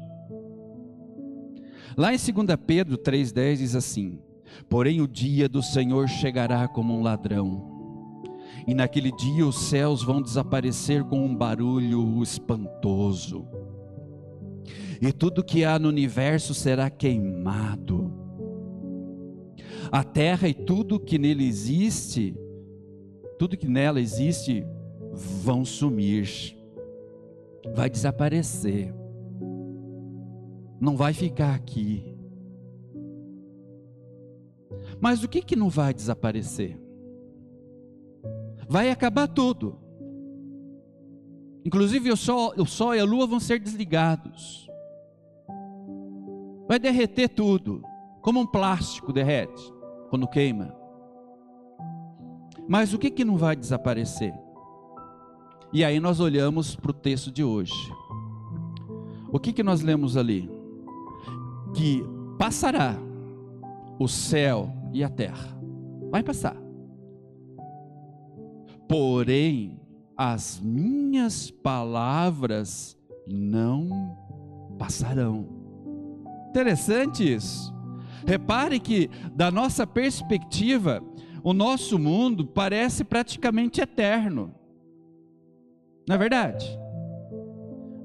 Lá 1.96 2.14
em 2.14 2.18
2 2.18 2.58
Pedro 2.66 2.98
3,10 2.98 3.58
diz 3.58 3.76
assim: 3.76 4.20
Porém 4.70 5.02
o 5.02 5.08
dia 5.08 5.48
do 5.48 5.62
Senhor 5.62 6.08
chegará 6.08 6.68
como 6.68 6.94
um 6.94 7.04
ladrão, 7.04 7.72
e 8.68 8.74
naquele 8.74 9.12
dia 9.12 9.46
os 9.46 9.58
céus 9.70 10.04
vão 10.04 10.22
desaparecer 10.22 11.04
com 11.04 11.24
um 11.24 11.36
barulho 11.36 12.22
espantoso, 12.24 13.48
e 15.02 15.12
tudo 15.12 15.44
que 15.44 15.64
há 15.64 15.78
no 15.78 15.90
universo 15.90 16.54
será 16.54 16.90
queimado, 16.90 18.12
a 19.92 20.04
terra 20.04 20.48
e 20.48 20.54
tudo 20.54 21.00
que 21.00 21.20
nele 21.20 21.46
existe, 21.46 22.36
tudo 23.38 23.58
que 23.58 23.68
nela 23.68 24.02
existe, 24.02 24.66
vão 25.12 25.64
sumir, 25.64 26.58
vai 27.76 27.88
desaparecer 27.90 29.03
não 30.84 30.98
vai 30.98 31.14
ficar 31.14 31.56
aqui. 31.56 32.14
Mas 35.00 35.24
o 35.24 35.30
que, 35.30 35.42
que 35.42 35.56
não 35.56 35.70
vai 35.70 35.94
desaparecer? 35.94 36.78
Vai 38.68 38.90
acabar 38.90 39.28
tudo. 39.30 39.80
Inclusive 41.66 42.12
o 42.12 42.18
sol, 42.18 42.54
o 42.58 42.66
sol 42.66 42.94
e 42.94 43.00
a 43.00 43.06
lua 43.06 43.26
vão 43.26 43.40
ser 43.40 43.60
desligados. 43.60 44.70
Vai 46.68 46.78
derreter 46.78 47.30
tudo, 47.30 47.82
como 48.22 48.42
um 48.42 48.46
plástico 48.46 49.14
derrete 49.14 49.74
quando 50.10 50.28
queima. 50.28 50.76
Mas 52.68 52.94
o 52.94 53.00
que, 53.00 53.10
que 53.10 53.24
não 53.24 53.38
vai 53.38 53.56
desaparecer? 53.56 54.34
E 55.72 55.84
aí 55.84 56.00
nós 56.00 56.20
olhamos 56.20 56.76
para 56.76 56.92
o 56.92 56.94
texto 56.94 57.32
de 57.32 57.44
hoje. 57.44 57.74
O 59.32 59.40
que, 59.40 59.54
que 59.54 59.64
nós 59.64 59.82
lemos 59.82 60.18
ali? 60.18 60.63
Que 61.74 62.04
passará 62.38 62.98
o 64.00 64.08
céu 64.08 64.72
e 64.92 65.04
a 65.04 65.10
terra. 65.10 65.58
Vai 66.12 66.24
passar. 66.24 66.56
Porém, 68.88 69.80
as 70.16 70.60
minhas 70.60 71.50
palavras 71.50 72.98
não 73.28 74.18
passarão. 74.78 75.48
Interessante 76.50 77.34
isso. 77.34 77.74
Repare 78.26 78.80
que, 78.80 79.10
da 79.34 79.50
nossa 79.50 79.88
perspectiva, 79.88 81.02
o 81.44 81.54
nosso 81.54 81.98
mundo 81.98 82.46
parece 82.46 83.04
praticamente 83.04 83.82
eterno. 83.82 84.54
Não 86.08 86.16
é 86.16 86.18
verdade? 86.18 86.80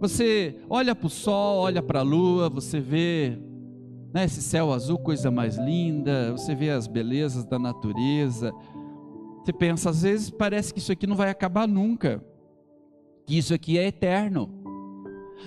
Você 0.00 0.56
olha 0.70 0.94
para 0.94 1.06
o 1.06 1.10
sol, 1.10 1.58
olha 1.58 1.82
para 1.82 2.00
a 2.00 2.02
lua, 2.02 2.48
você 2.48 2.80
vê 2.80 3.38
né? 4.12 4.24
Esse 4.24 4.42
céu 4.42 4.72
azul, 4.72 4.98
coisa 4.98 5.30
mais 5.30 5.56
linda, 5.56 6.32
você 6.32 6.54
vê 6.54 6.70
as 6.70 6.86
belezas 6.86 7.44
da 7.44 7.58
natureza. 7.58 8.52
Você 9.42 9.52
pensa, 9.52 9.90
às 9.90 10.02
vezes 10.02 10.30
parece 10.30 10.72
que 10.72 10.78
isso 10.78 10.92
aqui 10.92 11.06
não 11.06 11.16
vai 11.16 11.30
acabar 11.30 11.66
nunca, 11.66 12.22
que 13.26 13.38
isso 13.38 13.54
aqui 13.54 13.78
é 13.78 13.86
eterno. 13.86 14.50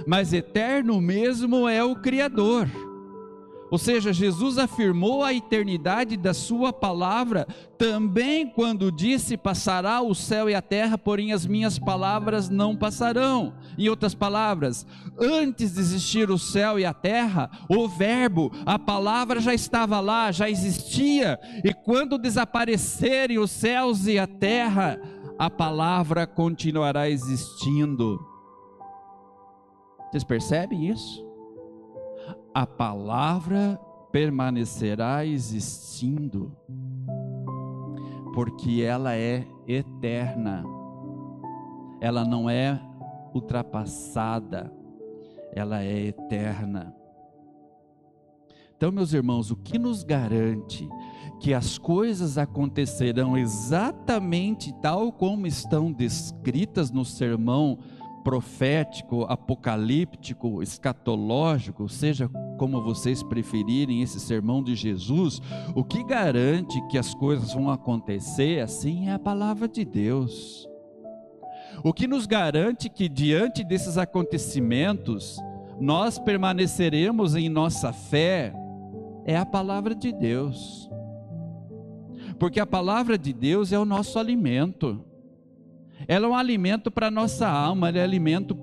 Mas 0.08 0.34
eterno 0.34 1.00
mesmo 1.01 1.68
é 1.68 1.84
o 1.84 1.96
Criador. 1.96 2.68
Ou 3.72 3.78
seja, 3.78 4.12
Jesus 4.12 4.58
afirmou 4.58 5.24
a 5.24 5.34
eternidade 5.34 6.18
da 6.18 6.34
Sua 6.34 6.74
palavra 6.74 7.48
também 7.78 8.46
quando 8.46 8.92
disse: 8.92 9.38
Passará 9.38 10.01
o 10.01 10.13
céu 10.13 10.50
e 10.50 10.54
a 10.54 10.62
terra, 10.62 10.98
porém 10.98 11.32
as 11.32 11.46
minhas 11.46 11.80
palavras 11.80 12.50
não 12.50 12.75
passarão. 12.75 13.54
Em 13.78 13.88
outras 13.88 14.13
palavras, 14.13 14.86
antes 15.18 15.74
de 15.74 15.80
existir 15.80 16.30
o 16.30 16.38
céu 16.38 16.78
e 16.78 16.84
a 16.84 16.94
terra, 16.94 17.50
o 17.70 17.88
Verbo, 17.88 18.51
a 18.66 18.78
palavra 18.78 19.40
já 19.40 19.54
estava 19.54 20.01
lá, 20.01 20.34
já 20.34 20.50
existia, 20.50 21.40
e 21.63 21.74
quando 21.74 22.18
desaparecerem 22.18 23.40
os 23.40 23.51
céus 23.51 24.06
e 24.06 24.20
a 24.20 24.28
terra, 24.28 25.00
a 25.40 25.50
palavra 25.50 26.28
continuará 26.28 27.10
existindo. 27.10 28.20
Vocês 30.12 30.25
percebem 30.25 30.90
isso? 30.90 31.30
A 32.53 32.65
palavra 32.65 33.79
permanecerá 34.12 35.25
existindo, 35.25 36.55
porque 38.34 38.81
ela 38.81 39.15
é 39.15 39.48
eterna, 39.67 40.63
ela 42.01 42.25
não 42.25 42.50
é 42.50 42.81
ultrapassada, 43.34 44.72
ela 45.53 45.81
é 45.81 46.08
eterna. 46.08 46.93
Então, 48.75 48.91
meus 48.91 49.13
irmãos, 49.13 49.51
o 49.51 49.55
que 49.55 49.77
nos 49.77 50.03
garante 50.03 50.89
que 51.39 51.53
as 51.53 51.77
coisas 51.77 52.38
acontecerão 52.38 53.38
exatamente 53.38 54.74
tal 54.81 55.12
como 55.12 55.48
estão 55.48 55.91
descritas 55.91 56.91
no 56.91 57.03
sermão 57.03 57.79
profético, 58.24 59.24
apocalíptico, 59.24 60.62
escatológico, 60.62 61.90
seja 61.90 62.30
como 62.58 62.82
vocês 62.82 63.24
preferirem 63.24 64.01
esse 64.01 64.20
sermão 64.20 64.63
de 64.63 64.75
Jesus, 64.75 65.42
o 65.75 65.84
que 65.84 66.04
garante 66.04 66.80
que 66.88 66.98
as 66.98 67.13
coisas 67.13 67.54
vão 67.54 67.70
acontecer 67.70 68.62
assim 68.62 69.10
é 69.10 69.13
a 69.13 69.20
palavra 69.20 69.68
de 69.68 69.84
Deus. 69.84 70.68
O 71.84 71.94
que 71.94 72.08
nos 72.08 72.25
garante 72.25 72.90
que 72.90 73.10
diante 73.10 73.63
desses 73.63 73.98
acontecimentos 73.98 75.38
nós 75.80 76.20
permaneceremos 76.20 77.36
em 77.36 77.50
nossa 77.50 77.92
fé 77.92 78.54
é 79.25 79.36
a 79.36 79.46
palavra 79.46 79.96
de 79.96 80.12
Deus. 80.12 80.90
Porque 82.38 82.60
a 82.60 82.66
palavra 82.66 83.18
de 83.18 83.34
Deus 83.34 83.72
é 83.72 83.80
o 83.80 83.86
nosso 83.86 84.20
alimento. 84.20 85.04
Ela 86.08 86.27
é 86.27 86.29
um 86.29 86.36
alimento 86.36 86.89
para 86.89 87.08
a 87.08 87.12
nossa 87.12 87.48
alma, 87.48 87.89
ela 87.89 88.00
é 88.00 88.03
alimento 88.03 88.55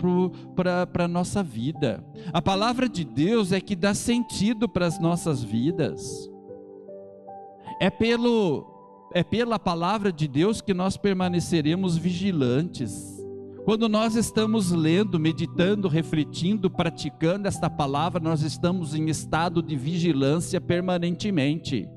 para 0.54 1.04
a 1.04 1.09
nossa 1.09 1.42
vida. 1.42 2.04
A 2.33 2.42
palavra 2.42 2.88
de 2.88 3.04
Deus 3.04 3.52
é 3.52 3.61
que 3.61 3.76
dá 3.76 3.95
sentido 3.95 4.68
para 4.68 4.87
as 4.87 5.00
nossas 5.00 5.42
vidas. 5.42 6.30
É 7.80 7.90
pelo 7.90 8.76
é 9.14 9.23
pela 9.23 9.59
palavra 9.59 10.12
de 10.12 10.28
Deus 10.28 10.61
que 10.61 10.75
nós 10.75 10.97
permaneceremos 10.97 11.97
vigilantes. 11.97 13.16
Quando 13.64 13.88
nós 13.88 14.14
estamos 14.14 14.71
lendo, 14.71 15.18
meditando, 15.18 15.88
refletindo, 15.88 16.71
praticando 16.71 17.49
esta 17.49 17.68
palavra, 17.68 18.21
nós 18.21 18.42
estamos 18.42 18.95
em 18.95 19.09
estado 19.09 19.62
de 19.62 19.76
vigilância 19.76 20.61
permanentemente. 20.61 21.88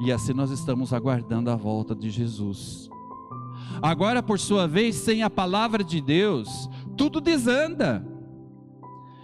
E 0.00 0.12
assim 0.12 0.32
nós 0.32 0.50
estamos 0.50 0.92
aguardando 0.92 1.50
a 1.50 1.56
volta 1.56 1.94
de 1.94 2.10
Jesus. 2.10 2.88
Agora, 3.82 4.22
por 4.22 4.38
sua 4.38 4.66
vez, 4.66 4.96
sem 4.96 5.22
a 5.22 5.30
palavra 5.30 5.84
de 5.84 6.00
Deus, 6.00 6.68
tudo 6.96 7.20
desanda. 7.20 8.04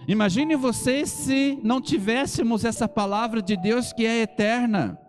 Imagine 0.07 0.55
você 0.55 1.05
se 1.05 1.59
não 1.63 1.81
tivéssemos 1.81 2.63
essa 2.63 2.87
palavra 2.87 3.41
de 3.41 3.57
Deus 3.57 3.91
que 3.91 4.05
é 4.05 4.21
eterna. 4.21 4.99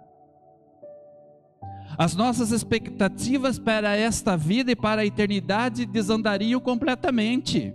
As 1.99 2.15
nossas 2.15 2.51
expectativas 2.51 3.59
para 3.59 3.97
esta 3.97 4.37
vida 4.37 4.73
e 4.73 4.77
para 4.77 5.03
a 5.03 5.07
eternidade 5.07 5.87
desandariam 5.87 6.61
completamente. 6.61 7.75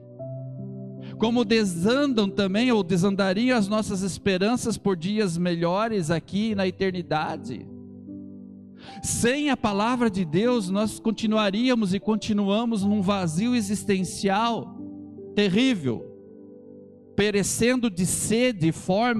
Como 1.17 1.45
desandam 1.45 2.27
também, 2.29 2.71
ou 2.71 2.83
desandariam 2.83 3.57
as 3.57 3.67
nossas 3.67 4.01
esperanças 4.01 4.77
por 4.77 4.95
dias 4.95 5.37
melhores 5.37 6.09
aqui 6.09 6.55
na 6.55 6.67
eternidade. 6.67 7.67
Sem 9.01 9.49
a 9.49 9.57
palavra 9.57 10.09
de 10.09 10.25
Deus, 10.25 10.69
nós 10.69 10.99
continuaríamos 10.99 11.93
e 11.93 11.99
continuamos 11.99 12.83
num 12.83 13.01
vazio 13.01 13.55
existencial 13.55 14.77
terrível 15.35 16.11
perecendo 17.15 17.87
de 17.87 18.03
sede 18.03 18.69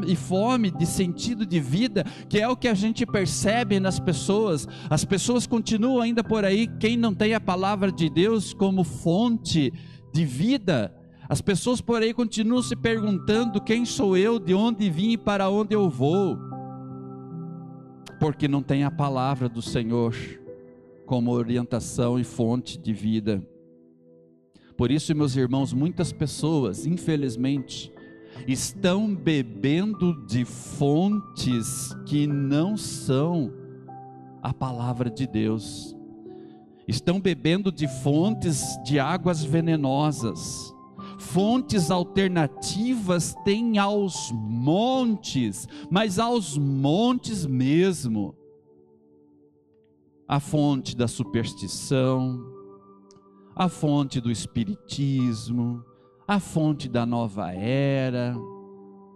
e 0.08 0.16
fome, 0.16 0.72
de 0.72 0.86
sentido 0.88 1.46
de 1.46 1.60
vida, 1.60 2.04
que 2.28 2.40
é 2.40 2.48
o 2.48 2.56
que 2.58 2.68
a 2.68 2.74
gente 2.74 3.06
percebe 3.06 3.80
nas 3.80 4.00
pessoas. 4.00 4.68
As 4.90 5.06
pessoas 5.06 5.46
continuam 5.46 6.02
ainda 6.02 6.24
por 6.24 6.44
aí, 6.44 6.68
quem 6.80 6.98
não 6.98 7.14
tem 7.14 7.36
a 7.36 7.40
palavra 7.40 7.92
de 7.92 8.10
Deus 8.10 8.56
como 8.56 8.84
fonte 8.84 9.72
de 10.12 10.26
vida, 10.26 10.92
as 11.30 11.42
pessoas 11.42 11.80
por 11.80 12.02
aí 12.02 12.14
continuam 12.14 12.62
se 12.62 12.76
perguntando: 12.76 13.62
quem 13.62 13.86
sou 13.86 14.18
eu, 14.18 14.40
de 14.40 14.54
onde 14.54 14.90
vim 14.90 15.12
e 15.12 15.18
para 15.18 15.50
onde 15.50 15.76
eu 15.76 15.90
vou? 15.90 16.51
Porque 18.22 18.48
não 18.48 18.62
tem 18.62 18.84
a 18.84 18.92
palavra 18.92 19.50
do 19.50 19.64
Senhor 19.64 20.16
como 21.08 21.32
orientação 21.32 22.20
e 22.20 22.24
fonte 22.24 22.78
de 22.78 22.94
vida. 22.94 23.44
Por 24.78 24.92
isso, 24.92 25.16
meus 25.16 25.36
irmãos, 25.36 25.74
muitas 25.74 26.14
pessoas, 26.14 26.86
infelizmente, 26.86 27.92
estão 28.48 29.12
bebendo 29.16 30.24
de 30.28 30.46
fontes 30.46 31.96
que 32.06 32.28
não 32.28 32.78
são 32.78 33.52
a 34.40 34.54
palavra 34.54 35.10
de 35.10 35.26
Deus. 35.26 35.98
Estão 36.88 37.20
bebendo 37.20 37.72
de 37.72 37.88
fontes 37.88 38.64
de 38.86 39.00
águas 39.00 39.44
venenosas. 39.44 40.72
Fontes 41.22 41.92
alternativas 41.92 43.36
tem 43.46 43.78
aos 43.78 44.32
montes, 44.34 45.68
mas 45.90 46.18
aos 46.18 46.58
montes 46.58 47.46
mesmo. 47.46 48.36
A 50.28 50.40
fonte 50.40 50.98
da 50.98 51.08
superstição, 51.08 52.44
a 53.56 53.70
fonte 53.70 54.20
do 54.20 54.32
espiritismo, 54.32 55.86
a 56.28 56.40
fonte 56.40 56.90
da 56.90 57.06
nova 57.06 57.54
era, 57.54 58.36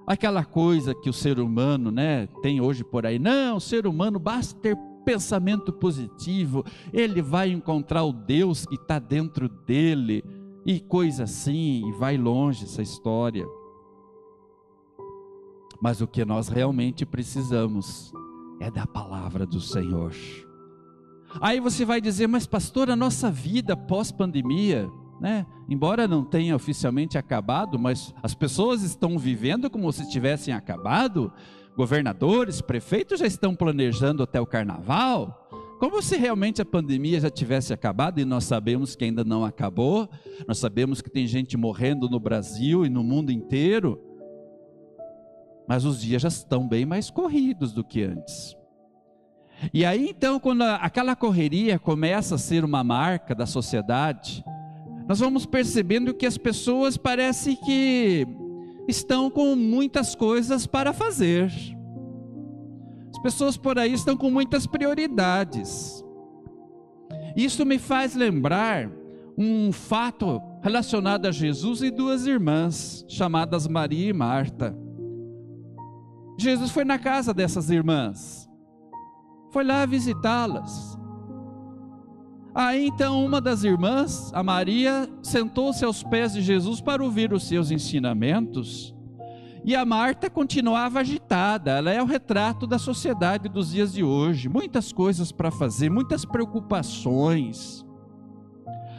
aquela 0.08 0.46
coisa 0.46 0.94
que 0.94 1.10
o 1.10 1.14
ser 1.14 1.40
humano, 1.40 1.90
né, 1.92 2.28
tem 2.42 2.62
hoje 2.62 2.84
por 2.84 3.06
aí. 3.06 3.18
Não, 3.18 3.58
o 3.58 3.62
ser 3.62 3.88
humano 3.88 4.20
basta 4.20 4.58
ter 4.60 4.78
pensamento 5.04 5.74
positivo, 5.74 6.64
ele 6.94 7.22
vai 7.22 7.50
encontrar 7.50 8.04
o 8.04 8.14
Deus 8.14 8.66
que 8.66 8.76
está 8.76 9.00
dentro 9.00 9.50
dele 9.50 10.24
e 10.66 10.80
coisa 10.80 11.24
assim, 11.24 11.88
e 11.88 11.92
vai 11.94 12.18
longe 12.18 12.64
essa 12.64 12.82
história. 12.82 13.46
Mas 15.82 16.02
o 16.02 16.08
que 16.08 16.26
nós 16.26 16.48
realmente 16.48 17.06
precisamos 17.06 18.12
é 18.60 18.72
da 18.72 18.88
palavra 18.88 19.46
do 19.46 19.60
Senhor. 19.60 20.14
Aí 21.42 21.60
você 21.60 21.86
vai 21.86 22.00
dizer, 22.00 22.28
mas 22.28 22.48
pastor, 22.48 22.90
a 22.90 22.96
nossa 22.96 23.30
vida 23.30 23.76
pós-pandemia, 23.76 24.90
né? 25.20 25.46
Embora 25.70 26.08
não 26.08 26.24
tenha 26.24 26.56
oficialmente 26.56 27.18
acabado, 27.18 27.78
mas 27.78 28.14
as 28.24 28.34
pessoas 28.34 28.82
estão 28.82 29.20
vivendo 29.20 29.70
como 29.70 29.92
se 29.92 30.10
tivessem 30.10 30.54
acabado. 30.54 31.32
Governadores, 31.76 32.62
prefeitos 32.62 33.20
já 33.20 33.28
estão 33.28 33.54
planejando 33.54 34.24
até 34.24 34.40
o 34.40 34.46
carnaval. 34.46 35.45
Como 35.80 36.02
se 36.02 36.16
realmente 36.16 36.62
a 36.62 36.66
pandemia 36.66 37.20
já 37.20 37.30
tivesse 37.30 37.74
acabado 37.74 38.20
e 38.20 38.26
nós 38.26 38.46
sabemos 38.46 38.96
que 38.96 39.04
ainda 39.04 39.24
não 39.24 39.44
acabou. 39.44 40.10
Nós 40.48 40.58
sabemos 40.58 41.02
que 41.02 41.10
tem 41.10 41.28
gente 41.28 41.58
morrendo 41.58 42.10
no 42.10 42.20
Brasil 42.20 42.86
e 42.86 42.90
no 42.90 43.04
mundo 43.04 43.32
inteiro. 43.32 44.02
Mas 45.68 45.84
os 45.84 46.02
dias 46.02 46.22
já 46.22 46.28
estão 46.30 46.68
bem 46.68 46.86
mais 46.86 47.10
corridos 47.10 47.74
do 47.74 47.84
que 47.84 48.04
antes. 48.04 48.56
E 49.74 49.84
aí 49.84 50.10
então, 50.10 50.40
quando 50.40 50.62
aquela 50.62 51.16
correria 51.16 51.78
começa 51.80 52.36
a 52.36 52.38
ser 52.38 52.64
uma 52.64 52.84
marca 52.84 53.34
da 53.34 53.46
sociedade, 53.46 54.44
nós 55.08 55.20
vamos 55.20 55.46
percebendo 55.46 56.14
que 56.14 56.26
as 56.26 56.38
pessoas 56.38 56.98
parecem 56.98 57.56
que 57.58 58.26
estão 58.88 59.30
com 59.30 59.56
muitas 59.56 60.16
coisas 60.16 60.66
para 60.66 60.94
fazer. 60.94 61.52
As 63.26 63.34
pessoas 63.34 63.58
por 63.58 63.80
aí 63.80 63.92
estão 63.92 64.16
com 64.16 64.30
muitas 64.30 64.68
prioridades. 64.68 66.06
Isso 67.36 67.66
me 67.66 67.80
faz 67.80 68.14
lembrar 68.14 68.88
um 69.36 69.72
fato 69.72 70.40
relacionado 70.62 71.26
a 71.26 71.32
Jesus 71.32 71.82
e 71.82 71.90
duas 71.90 72.28
irmãs, 72.28 73.04
chamadas 73.10 73.68
Maria 73.68 74.10
e 74.10 74.14
Marta. 74.14 74.78
Jesus 76.40 76.70
foi 76.70 76.86
na 76.86 77.00
casa 77.00 77.34
dessas 77.34 77.72
irmãs 77.72 78.48
foi 79.52 79.64
lá 79.64 79.86
visitá-las. 79.86 81.00
Aí 82.54 82.88
então 82.88 83.26
uma 83.26 83.42
das 83.42 83.64
irmãs, 83.64 84.32
a 84.34 84.44
Maria, 84.44 85.10
sentou-se 85.24 85.84
aos 85.84 86.04
pés 86.04 86.34
de 86.34 86.42
Jesus 86.42 86.80
para 86.80 87.04
ouvir 87.04 87.34
os 87.34 87.48
seus 87.48 87.72
ensinamentos. 87.72 88.95
E 89.66 89.76
a 89.76 89.84
Marta 89.84 90.30
continuava 90.30 91.00
agitada, 91.00 91.72
ela 91.72 91.92
é 91.92 92.00
o 92.00 92.06
retrato 92.06 92.68
da 92.68 92.78
sociedade 92.78 93.50
dos 93.50 93.72
dias 93.72 93.92
de 93.92 94.04
hoje, 94.04 94.48
muitas 94.48 94.94
coisas 94.94 95.32
para 95.32 95.50
fazer, 95.50 95.90
muitas 95.90 96.24
preocupações. 96.24 97.84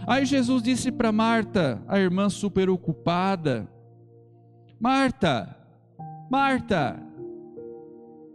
Aí 0.09 0.27
Jesus 0.27 0.65
disse 0.65 0.91
para 0.91 1.13
Marta, 1.13 1.81
a 1.87 2.01
irmã 2.01 2.29
super 2.29 2.69
ocupada: 2.69 3.71
Marta, 4.81 5.57
Marta, 6.29 7.01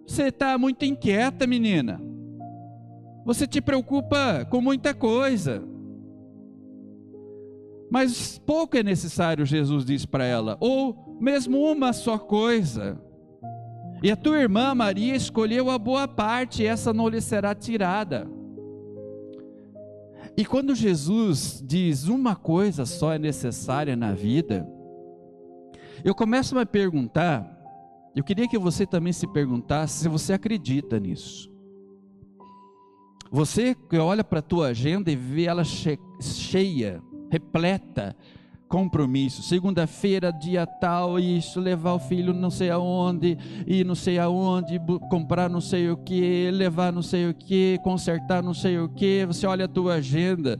você 0.08 0.30
está 0.30 0.58
muito 0.58 0.86
inquieta, 0.86 1.46
menina. 1.46 2.02
Você 3.26 3.46
te 3.46 3.60
preocupa 3.60 4.48
com 4.50 4.62
muita 4.62 4.94
coisa. 4.94 5.62
Mas 7.90 8.38
pouco 8.38 8.78
é 8.78 8.84
necessário, 8.84 9.46
Jesus 9.46 9.84
diz 9.84 10.06
para 10.06 10.24
ela, 10.24 10.56
ou 10.62 11.11
mesmo 11.22 11.60
uma 11.60 11.94
só 11.94 12.18
coisa. 12.18 13.00
E 14.02 14.10
a 14.10 14.16
tua 14.16 14.40
irmã 14.40 14.74
Maria 14.74 15.16
escolheu 15.16 15.70
a 15.70 15.78
boa 15.78 16.08
parte, 16.08 16.66
essa 16.66 16.92
não 16.92 17.08
lhe 17.08 17.22
será 17.22 17.54
tirada. 17.54 18.28
E 20.36 20.44
quando 20.44 20.74
Jesus 20.74 21.64
diz 21.64 22.08
uma 22.08 22.36
coisa 22.36 22.86
só 22.86 23.14
é 23.14 23.20
necessária 23.20 23.96
na 23.96 24.14
vida, 24.14 24.68
eu 26.04 26.16
começo 26.16 26.56
a 26.56 26.60
me 26.62 26.66
perguntar, 26.66 27.46
eu 28.16 28.24
queria 28.24 28.48
que 28.48 28.58
você 28.58 28.88
também 28.88 29.14
se 29.14 29.28
perguntasse 29.28 30.00
se 30.00 30.10
você 30.10 30.34
acredita 30.34 31.00
nisso. 31.00 31.52
Você 33.30 33.76
que 33.76 33.98
olha 33.98 34.24
para 34.24 34.40
a 34.40 34.42
tua 34.44 34.70
agenda 34.70 35.12
e 35.12 35.16
vê 35.16 35.44
ela 35.44 35.64
cheia, 35.64 37.02
repleta 37.30 38.16
compromisso. 38.72 39.44
Segunda-feira, 39.44 40.32
dia 40.32 40.66
tal, 40.66 41.20
isso, 41.20 41.60
levar 41.60 41.94
o 41.94 42.00
filho 42.00 42.34
não 42.34 42.50
sei 42.50 42.70
aonde, 42.70 43.38
e 43.68 43.84
não 43.84 43.96
sei 43.96 44.18
aonde, 44.18 44.80
comprar 45.10 45.50
não 45.50 45.60
sei 45.60 45.90
o 45.90 45.98
que, 45.98 46.50
levar 46.50 46.94
não 46.94 47.02
sei 47.02 47.30
o 47.30 47.34
que, 47.34 47.78
consertar 47.84 48.42
não 48.42 48.54
sei 48.54 48.80
o 48.80 48.88
que. 48.88 49.26
Você 49.26 49.46
olha 49.46 49.66
a 49.66 49.68
tua 49.68 49.96
agenda. 49.96 50.58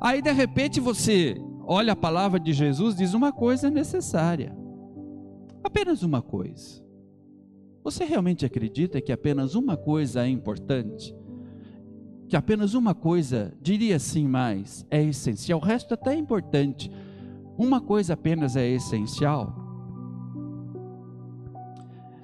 Aí 0.00 0.22
de 0.22 0.32
repente 0.32 0.80
você 0.80 1.36
olha 1.66 1.92
a 1.92 1.96
palavra 1.96 2.40
de 2.40 2.54
Jesus, 2.54 2.96
diz 2.96 3.12
uma 3.12 3.30
coisa 3.30 3.68
necessária. 3.68 4.56
Apenas 5.62 6.02
uma 6.02 6.22
coisa. 6.22 6.82
Você 7.84 8.04
realmente 8.04 8.46
acredita 8.46 9.02
que 9.02 9.12
apenas 9.12 9.54
uma 9.54 9.76
coisa 9.76 10.24
é 10.24 10.28
importante? 10.30 11.14
Que 12.26 12.36
apenas 12.36 12.72
uma 12.72 12.94
coisa, 12.94 13.52
diria 13.60 13.96
assim 13.96 14.26
mais, 14.26 14.86
é 14.90 15.02
essencial, 15.02 15.58
o 15.60 15.62
resto 15.62 15.92
até 15.92 16.14
é 16.14 16.16
importante 16.16 16.90
uma 17.62 17.78
coisa 17.78 18.14
apenas 18.14 18.56
é 18.56 18.66
essencial? 18.66 19.54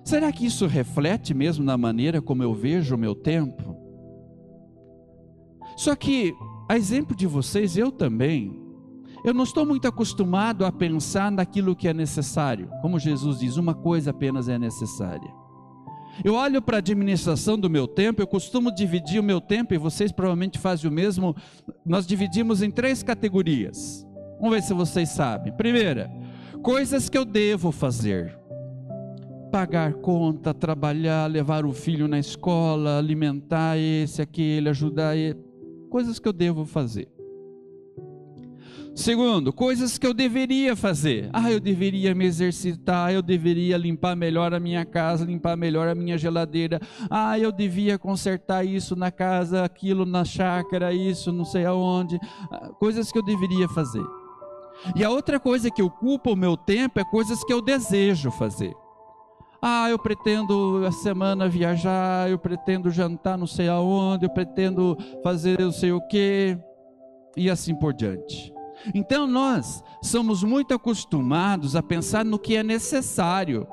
Será 0.02 0.32
que 0.32 0.46
isso 0.46 0.66
reflete 0.66 1.34
mesmo 1.34 1.62
na 1.62 1.76
maneira 1.76 2.22
como 2.22 2.42
eu 2.42 2.54
vejo 2.54 2.94
o 2.94 2.98
meu 2.98 3.14
tempo? 3.14 3.76
Só 5.76 5.94
que, 5.94 6.34
a 6.68 6.76
exemplo 6.76 7.14
de 7.14 7.26
vocês, 7.26 7.76
eu 7.76 7.92
também, 7.92 8.58
eu 9.24 9.34
não 9.34 9.44
estou 9.44 9.66
muito 9.66 9.86
acostumado 9.86 10.64
a 10.64 10.72
pensar 10.72 11.30
naquilo 11.30 11.76
que 11.76 11.86
é 11.86 11.92
necessário. 11.92 12.70
Como 12.80 12.98
Jesus 12.98 13.40
diz, 13.40 13.58
uma 13.58 13.74
coisa 13.74 14.12
apenas 14.12 14.48
é 14.48 14.58
necessária. 14.58 15.30
Eu 16.24 16.32
olho 16.32 16.62
para 16.62 16.76
a 16.76 16.78
administração 16.78 17.58
do 17.58 17.68
meu 17.68 17.86
tempo, 17.86 18.22
eu 18.22 18.26
costumo 18.26 18.74
dividir 18.74 19.20
o 19.20 19.24
meu 19.24 19.38
tempo, 19.38 19.74
e 19.74 19.78
vocês 19.78 20.10
provavelmente 20.10 20.58
fazem 20.58 20.88
o 20.88 20.92
mesmo. 20.92 21.36
Nós 21.84 22.06
dividimos 22.06 22.62
em 22.62 22.70
três 22.70 23.02
categorias. 23.02 24.05
Vamos 24.38 24.54
ver 24.54 24.62
se 24.62 24.74
vocês 24.74 25.08
sabem. 25.08 25.52
Primeira, 25.52 26.10
coisas 26.62 27.08
que 27.08 27.16
eu 27.16 27.24
devo 27.24 27.72
fazer: 27.72 28.38
pagar 29.50 29.94
conta, 29.94 30.52
trabalhar, 30.52 31.26
levar 31.30 31.64
o 31.64 31.72
filho 31.72 32.06
na 32.06 32.18
escola, 32.18 32.98
alimentar 32.98 33.78
esse, 33.78 34.20
aquele, 34.20 34.68
ajudar 34.68 35.16
ele. 35.16 35.40
Coisas 35.90 36.18
que 36.18 36.28
eu 36.28 36.32
devo 36.32 36.64
fazer. 36.64 37.08
Segundo, 38.96 39.52
coisas 39.52 39.98
que 39.98 40.06
eu 40.06 40.14
deveria 40.14 40.74
fazer. 40.74 41.28
Ah, 41.30 41.52
eu 41.52 41.60
deveria 41.60 42.14
me 42.14 42.24
exercitar, 42.24 43.12
eu 43.12 43.20
deveria 43.20 43.76
limpar 43.76 44.16
melhor 44.16 44.54
a 44.54 44.58
minha 44.58 44.86
casa, 44.86 45.22
limpar 45.22 45.54
melhor 45.54 45.86
a 45.86 45.94
minha 45.94 46.16
geladeira. 46.16 46.80
Ah, 47.10 47.38
eu 47.38 47.52
devia 47.52 47.98
consertar 47.98 48.64
isso 48.64 48.96
na 48.96 49.10
casa, 49.10 49.64
aquilo 49.64 50.06
na 50.06 50.24
chácara, 50.24 50.94
isso 50.94 51.30
não 51.30 51.44
sei 51.44 51.66
aonde. 51.66 52.18
Ah, 52.50 52.70
coisas 52.78 53.12
que 53.12 53.18
eu 53.18 53.22
deveria 53.22 53.68
fazer. 53.68 54.02
E 54.94 55.04
a 55.04 55.10
outra 55.10 55.40
coisa 55.40 55.70
que 55.70 55.82
ocupa 55.82 56.30
o 56.30 56.36
meu 56.36 56.56
tempo 56.56 57.00
é 57.00 57.04
coisas 57.04 57.42
que 57.44 57.52
eu 57.52 57.60
desejo 57.60 58.30
fazer. 58.30 58.74
Ah, 59.60 59.90
eu 59.90 59.98
pretendo 59.98 60.84
a 60.86 60.92
semana 60.92 61.48
viajar, 61.48 62.30
eu 62.30 62.38
pretendo 62.38 62.90
jantar 62.90 63.38
não 63.38 63.46
sei 63.46 63.68
aonde, 63.68 64.26
eu 64.26 64.30
pretendo 64.30 64.96
fazer 65.22 65.58
não 65.58 65.72
sei 65.72 65.92
o 65.92 66.00
quê, 66.08 66.58
e 67.36 67.50
assim 67.50 67.74
por 67.74 67.92
diante. 67.92 68.52
Então 68.94 69.26
nós 69.26 69.82
somos 70.02 70.44
muito 70.44 70.74
acostumados 70.74 71.74
a 71.74 71.82
pensar 71.82 72.24
no 72.24 72.38
que 72.38 72.56
é 72.56 72.62
necessário. 72.62 73.66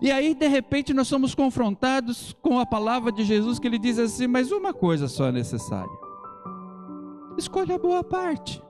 E 0.00 0.12
aí, 0.12 0.34
de 0.34 0.46
repente, 0.46 0.92
nós 0.94 1.08
somos 1.08 1.34
confrontados 1.34 2.36
com 2.42 2.58
a 2.58 2.66
palavra 2.66 3.10
de 3.10 3.24
Jesus 3.24 3.58
que 3.58 3.66
ele 3.66 3.78
diz 3.78 3.98
assim: 3.98 4.26
Mas 4.26 4.52
uma 4.52 4.72
coisa 4.72 5.08
só 5.08 5.26
é 5.26 5.32
necessária. 5.32 5.90
Escolha 7.36 7.76
a 7.76 7.78
boa 7.78 8.04
parte. 8.04 8.62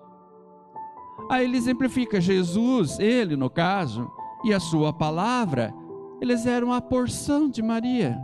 Aí 1.31 1.45
ele 1.45 1.57
exemplifica: 1.57 2.21
Jesus, 2.21 2.99
ele 2.99 3.37
no 3.37 3.49
caso, 3.49 4.11
e 4.45 4.53
a 4.53 4.59
sua 4.59 4.93
palavra, 4.93 5.73
eles 6.21 6.45
eram 6.45 6.73
a 6.73 6.81
porção 6.81 7.49
de 7.49 7.63
Maria. 7.63 8.19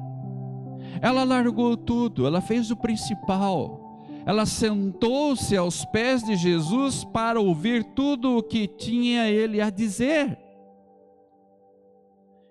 Ela 1.00 1.22
largou 1.22 1.76
tudo, 1.76 2.26
ela 2.26 2.40
fez 2.40 2.68
o 2.72 2.76
principal. 2.76 4.02
Ela 4.26 4.44
sentou-se 4.44 5.56
aos 5.56 5.84
pés 5.84 6.24
de 6.24 6.34
Jesus 6.34 7.04
para 7.04 7.40
ouvir 7.40 7.84
tudo 7.94 8.36
o 8.36 8.42
que 8.42 8.66
tinha 8.66 9.30
ele 9.30 9.60
a 9.60 9.70
dizer. 9.70 10.36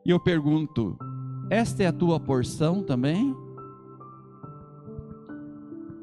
E 0.05 0.09
eu 0.09 0.21
pergunto: 0.21 0.97
esta 1.49 1.83
é 1.83 1.87
a 1.87 1.91
tua 1.91 2.17
porção 2.17 2.81
também? 2.81 3.35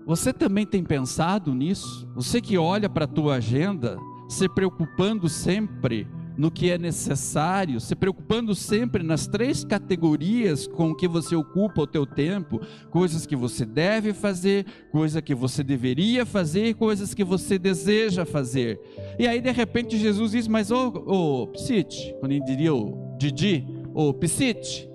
Você 0.05 0.31
também 0.31 0.67
tem 0.67 0.85
pensado 0.85 1.55
nisso? 1.55 2.07
Você 2.15 2.39
que 2.39 2.59
olha 2.59 2.91
para 2.91 3.07
a 3.07 3.09
tua 3.09 3.37
agenda, 3.37 3.99
se 4.33 4.49
preocupando 4.49 5.29
sempre 5.29 6.09
no 6.39 6.51
que 6.51 6.71
é 6.71 6.79
necessário, 6.79 7.79
se 7.79 7.95
preocupando 7.95 8.55
sempre 8.55 9.03
nas 9.03 9.27
três 9.27 9.63
categorias 9.63 10.67
com 10.67 10.95
que 10.95 11.07
você 11.07 11.37
ocupa 11.37 11.83
o 11.83 11.87
teu 11.87 12.07
tempo, 12.07 12.59
coisas 12.91 13.27
que 13.27 13.37
você 13.37 13.67
deve 13.67 14.15
fazer, 14.15 14.65
coisas 14.91 15.21
que 15.21 15.35
você 15.35 15.63
deveria 15.63 16.25
fazer, 16.25 16.75
coisas 16.75 17.13
que 17.13 17.23
você 17.23 17.59
deseja 17.59 18.25
fazer. 18.25 18.81
E 19.19 19.29
aí 19.29 19.39
de 19.39 19.51
repente 19.51 19.99
Jesus 19.99 20.33
diz: 20.33 20.49
"Mas 20.49 20.71
ô, 20.71 20.89
ô 20.89 21.47
Psite, 21.49 22.17
quando 22.19 22.33
ele 22.33 22.45
diria 22.45 22.75
o 22.75 23.15
Didi, 23.19 23.67
ô 23.93 24.15
Psite, 24.15 24.91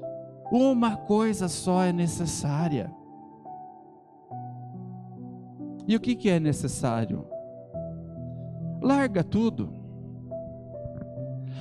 uma 0.51 0.97
coisa 0.97 1.47
só 1.47 1.83
é 1.83 1.93
necessária. 1.93 2.91
E 5.87 5.95
o 5.95 5.99
que, 5.99 6.15
que 6.15 6.27
é 6.27 6.39
necessário? 6.39 7.36
Larga 8.81 9.23
tudo. 9.23 9.73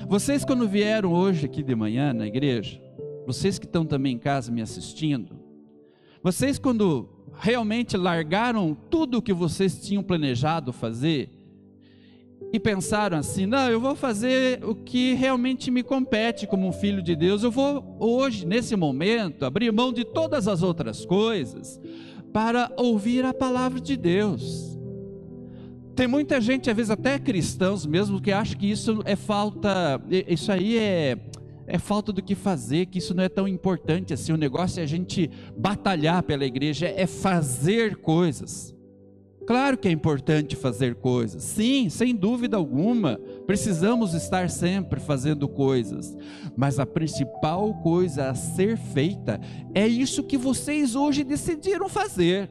Vocês, 0.09 0.45
quando 0.45 0.69
vieram 0.69 1.13
hoje 1.13 1.47
aqui 1.47 1.63
de 1.63 1.75
manhã 1.75 2.13
na 2.13 2.27
igreja, 2.27 2.81
vocês 3.27 3.59
que 3.59 3.67
estão 3.67 3.85
também 3.85 4.15
em 4.15 4.19
casa 4.19 4.53
me 4.53 4.63
assistindo, 4.63 5.37
vocês, 6.23 6.59
quando 6.59 7.09
realmente 7.39 7.97
largaram 7.97 8.77
tudo 8.89 9.19
o 9.19 9.23
que 9.23 9.33
vocês 9.33 9.81
tinham 9.81 10.03
planejado 10.03 10.73
fazer 10.73 11.31
e 12.53 12.61
pensaram 12.61 13.19
assim: 13.19 13.47
não, 13.47 13.69
eu 13.69 13.81
vou 13.81 13.95
fazer 13.95 14.65
o 14.65 14.75
que 14.75 15.15
realmente 15.15 15.71
me 15.71 15.83
compete 15.83 16.47
como 16.47 16.67
um 16.69 16.73
filho 16.73 17.03
de 17.03 17.17
Deus, 17.17 17.43
eu 17.43 17.51
vou 17.51 17.97
hoje, 17.99 18.47
nesse 18.47 18.77
momento, 18.77 19.45
abrir 19.45 19.73
mão 19.73 19.93
de 19.93 20.05
todas 20.05 20.47
as 20.47 20.63
outras 20.63 21.05
coisas 21.05 21.81
para 22.33 22.71
ouvir 22.77 23.25
a 23.25 23.35
palavra 23.35 23.81
de 23.81 23.97
Deus. 23.97 24.76
Tem 25.97 26.07
muita 26.07 26.43
gente, 26.43 26.69
às 26.69 26.77
vezes 26.77 26.91
até 26.91 27.19
cristãos 27.19 27.87
mesmo, 27.87 28.21
que 28.21 28.31
acha 28.31 28.55
que 28.55 28.71
isso 28.71 29.01
é 29.07 29.17
falta, 29.17 29.99
isso 30.29 30.53
aí 30.53 30.77
é, 30.77 31.17
é 31.67 31.79
falta 31.79 32.13
do 32.13 32.23
que 32.23 32.35
fazer, 32.35 32.85
que 32.85 32.99
isso 32.99 33.15
não 33.15 33.25
é 33.25 33.31
tão 33.31 33.49
importante 33.49 34.13
assim. 34.13 34.31
O 34.31 34.37
negócio 34.37 34.79
é 34.79 34.83
a 34.83 34.87
gente 34.87 35.31
batalhar 35.57 36.23
pela 36.23 36.45
igreja, 36.45 36.87
é 36.87 37.07
fazer 37.07 37.97
coisas. 37.97 38.77
Claro 39.47 39.79
que 39.79 39.89
é 39.89 39.91
importante 39.91 40.55
fazer 40.55 40.97
coisas, 40.97 41.43
sim, 41.43 41.89
sem 41.89 42.15
dúvida 42.15 42.57
alguma, 42.57 43.19
precisamos 43.47 44.13
estar 44.13 44.51
sempre 44.51 44.99
fazendo 44.99 45.49
coisas, 45.49 46.17
mas 46.57 46.81
a 46.81 46.85
principal 46.85 47.73
coisa 47.75 48.29
a 48.29 48.35
ser 48.35 48.77
feita 48.77 49.41
é 49.73 49.87
isso 49.87 50.25
que 50.25 50.37
vocês 50.37 50.97
hoje 50.97 51.23
decidiram 51.23 51.89
fazer. 51.89 52.51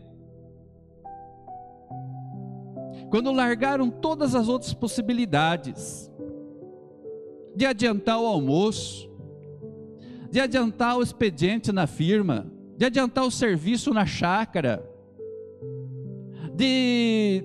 Quando 3.15 3.31
largaram 3.31 3.89
todas 3.89 4.35
as 4.35 4.49
outras 4.49 4.73
possibilidades 4.73 6.11
de 7.55 7.65
adiantar 7.65 8.19
o 8.19 8.25
almoço, 8.25 9.09
de 10.29 10.41
adiantar 10.41 10.97
o 10.97 11.01
expediente 11.01 11.71
na 11.71 11.87
firma, 11.87 12.51
de 12.77 12.83
adiantar 12.83 13.23
o 13.23 13.31
serviço 13.31 13.93
na 13.93 14.05
chácara, 14.05 14.85
de 16.53 17.41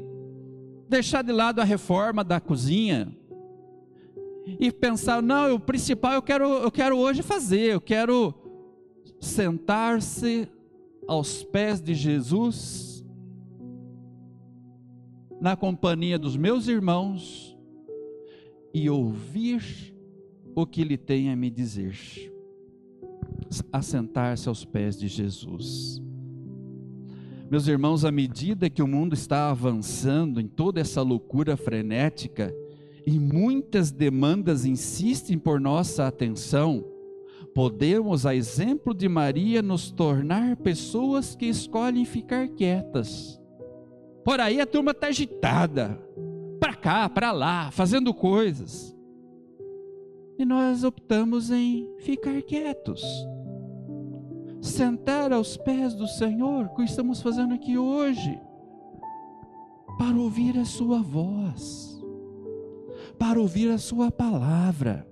deixar 0.88 1.22
de 1.22 1.30
lado 1.30 1.60
a 1.60 1.64
reforma 1.64 2.24
da 2.24 2.40
cozinha 2.40 3.16
e 4.58 4.72
pensar, 4.72 5.22
não, 5.22 5.54
o 5.54 5.60
principal 5.60 6.14
eu 6.14 6.22
quero, 6.22 6.48
eu 6.48 6.70
quero 6.72 6.98
hoje 6.98 7.22
fazer, 7.22 7.74
eu 7.74 7.80
quero 7.80 8.34
sentar-se 9.20 10.48
aos 11.06 11.44
pés 11.44 11.80
de 11.80 11.94
Jesus 11.94 12.89
na 15.40 15.56
companhia 15.56 16.18
dos 16.18 16.36
meus 16.36 16.68
irmãos 16.68 17.56
e 18.74 18.90
ouvir 18.90 19.94
o 20.54 20.66
que 20.66 20.80
ele 20.82 20.98
tem 20.98 21.30
a 21.30 21.36
me 21.36 21.50
dizer. 21.50 21.96
assentar-se 23.72 24.48
aos 24.48 24.64
pés 24.64 24.96
de 24.96 25.08
Jesus. 25.08 26.00
Meus 27.50 27.66
irmãos, 27.66 28.04
à 28.04 28.12
medida 28.12 28.70
que 28.70 28.82
o 28.82 28.86
mundo 28.86 29.12
está 29.12 29.50
avançando 29.50 30.40
em 30.40 30.46
toda 30.46 30.80
essa 30.80 31.02
loucura 31.02 31.56
frenética 31.56 32.54
e 33.04 33.18
muitas 33.18 33.90
demandas 33.90 34.64
insistem 34.64 35.36
por 35.36 35.60
nossa 35.60 36.06
atenção, 36.06 36.84
podemos, 37.52 38.24
a 38.24 38.36
exemplo 38.36 38.94
de 38.94 39.08
Maria, 39.08 39.62
nos 39.62 39.90
tornar 39.90 40.56
pessoas 40.58 41.34
que 41.34 41.46
escolhem 41.46 42.04
ficar 42.04 42.46
quietas. 42.50 43.39
Por 44.24 44.40
aí 44.40 44.60
a 44.60 44.66
turma 44.66 44.92
está 44.92 45.08
agitada, 45.08 45.98
para 46.58 46.74
cá, 46.74 47.08
para 47.08 47.32
lá, 47.32 47.70
fazendo 47.70 48.12
coisas. 48.12 48.96
E 50.38 50.44
nós 50.44 50.84
optamos 50.84 51.50
em 51.50 51.88
ficar 51.98 52.40
quietos 52.42 53.02
sentar 54.60 55.32
aos 55.32 55.56
pés 55.56 55.94
do 55.94 56.06
Senhor, 56.06 56.68
que 56.70 56.82
estamos 56.82 57.20
fazendo 57.20 57.54
aqui 57.54 57.78
hoje, 57.78 58.38
para 59.98 60.16
ouvir 60.16 60.58
a 60.58 60.64
Sua 60.64 61.00
voz, 61.02 62.00
para 63.18 63.40
ouvir 63.40 63.70
a 63.70 63.78
Sua 63.78 64.10
palavra. 64.10 65.06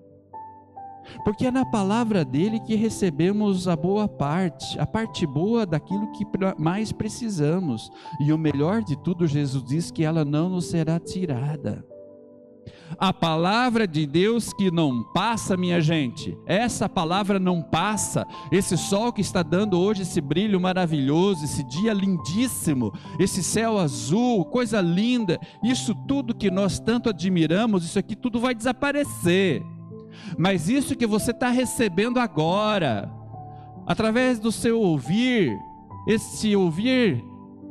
Porque 1.25 1.47
é 1.47 1.51
na 1.51 1.65
palavra 1.65 2.25
dele 2.25 2.61
que 2.61 2.75
recebemos 2.75 3.69
a 3.69 3.77
boa 3.77 4.09
parte, 4.09 4.79
a 4.79 4.87
parte 4.87 5.27
boa 5.27 5.67
daquilo 5.67 6.13
que 6.13 6.25
mais 6.59 6.93
precisamos. 6.93 7.91
E 8.21 8.33
o 8.33 8.39
melhor 8.39 8.83
de 8.83 8.97
tudo, 8.97 9.27
Jesus 9.27 9.65
diz 9.65 9.91
que 9.91 10.05
ela 10.05 10.25
não 10.25 10.49
nos 10.49 10.67
será 10.67 10.99
tirada. 10.99 11.85
A 12.99 13.13
palavra 13.13 13.87
de 13.87 14.07
Deus 14.07 14.53
que 14.53 14.71
não 14.71 15.03
passa, 15.13 15.57
minha 15.57 15.81
gente, 15.81 16.37
essa 16.47 16.89
palavra 16.89 17.39
não 17.39 17.63
passa. 17.63 18.27
Esse 18.51 18.77
sol 18.77 19.13
que 19.13 19.21
está 19.21 19.43
dando 19.43 19.79
hoje 19.79 20.03
esse 20.03 20.21
brilho 20.21 20.61
maravilhoso, 20.61 21.45
esse 21.45 21.63
dia 21.65 21.93
lindíssimo, 21.93 22.93
esse 23.19 23.43
céu 23.43 23.79
azul, 23.79 24.45
coisa 24.45 24.81
linda, 24.81 25.39
isso 25.63 25.95
tudo 26.07 26.35
que 26.35 26.51
nós 26.51 26.79
tanto 26.79 27.09
admiramos, 27.09 27.85
isso 27.85 27.99
aqui 27.99 28.17
tudo 28.17 28.41
vai 28.41 28.55
desaparecer. 28.55 29.63
Mas 30.37 30.69
isso 30.69 30.97
que 30.97 31.07
você 31.07 31.31
está 31.31 31.51
recebendo 31.51 32.19
agora, 32.19 33.11
através 33.87 34.39
do 34.39 34.53
seu 34.53 34.81
ouvir, 34.81 35.57
esse 36.07 36.55
ouvir 36.55 37.25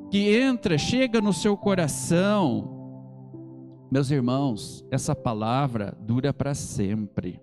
que 0.10 0.36
entra, 0.38 0.78
chega 0.78 1.20
no 1.20 1.34
seu 1.34 1.58
coração, 1.58 2.78
meus 3.90 4.12
irmãos, 4.12 4.86
essa 4.92 5.16
palavra 5.16 5.98
dura 6.02 6.34
para 6.34 6.54
sempre. 6.54 7.40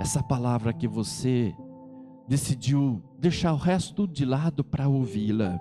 Essa 0.00 0.22
palavra 0.22 0.72
que 0.72 0.86
você 0.86 1.52
decidiu 2.28 3.02
deixar 3.18 3.52
o 3.52 3.56
resto 3.56 4.06
de 4.06 4.24
lado 4.24 4.62
para 4.62 4.88
ouvi-la. 4.88 5.60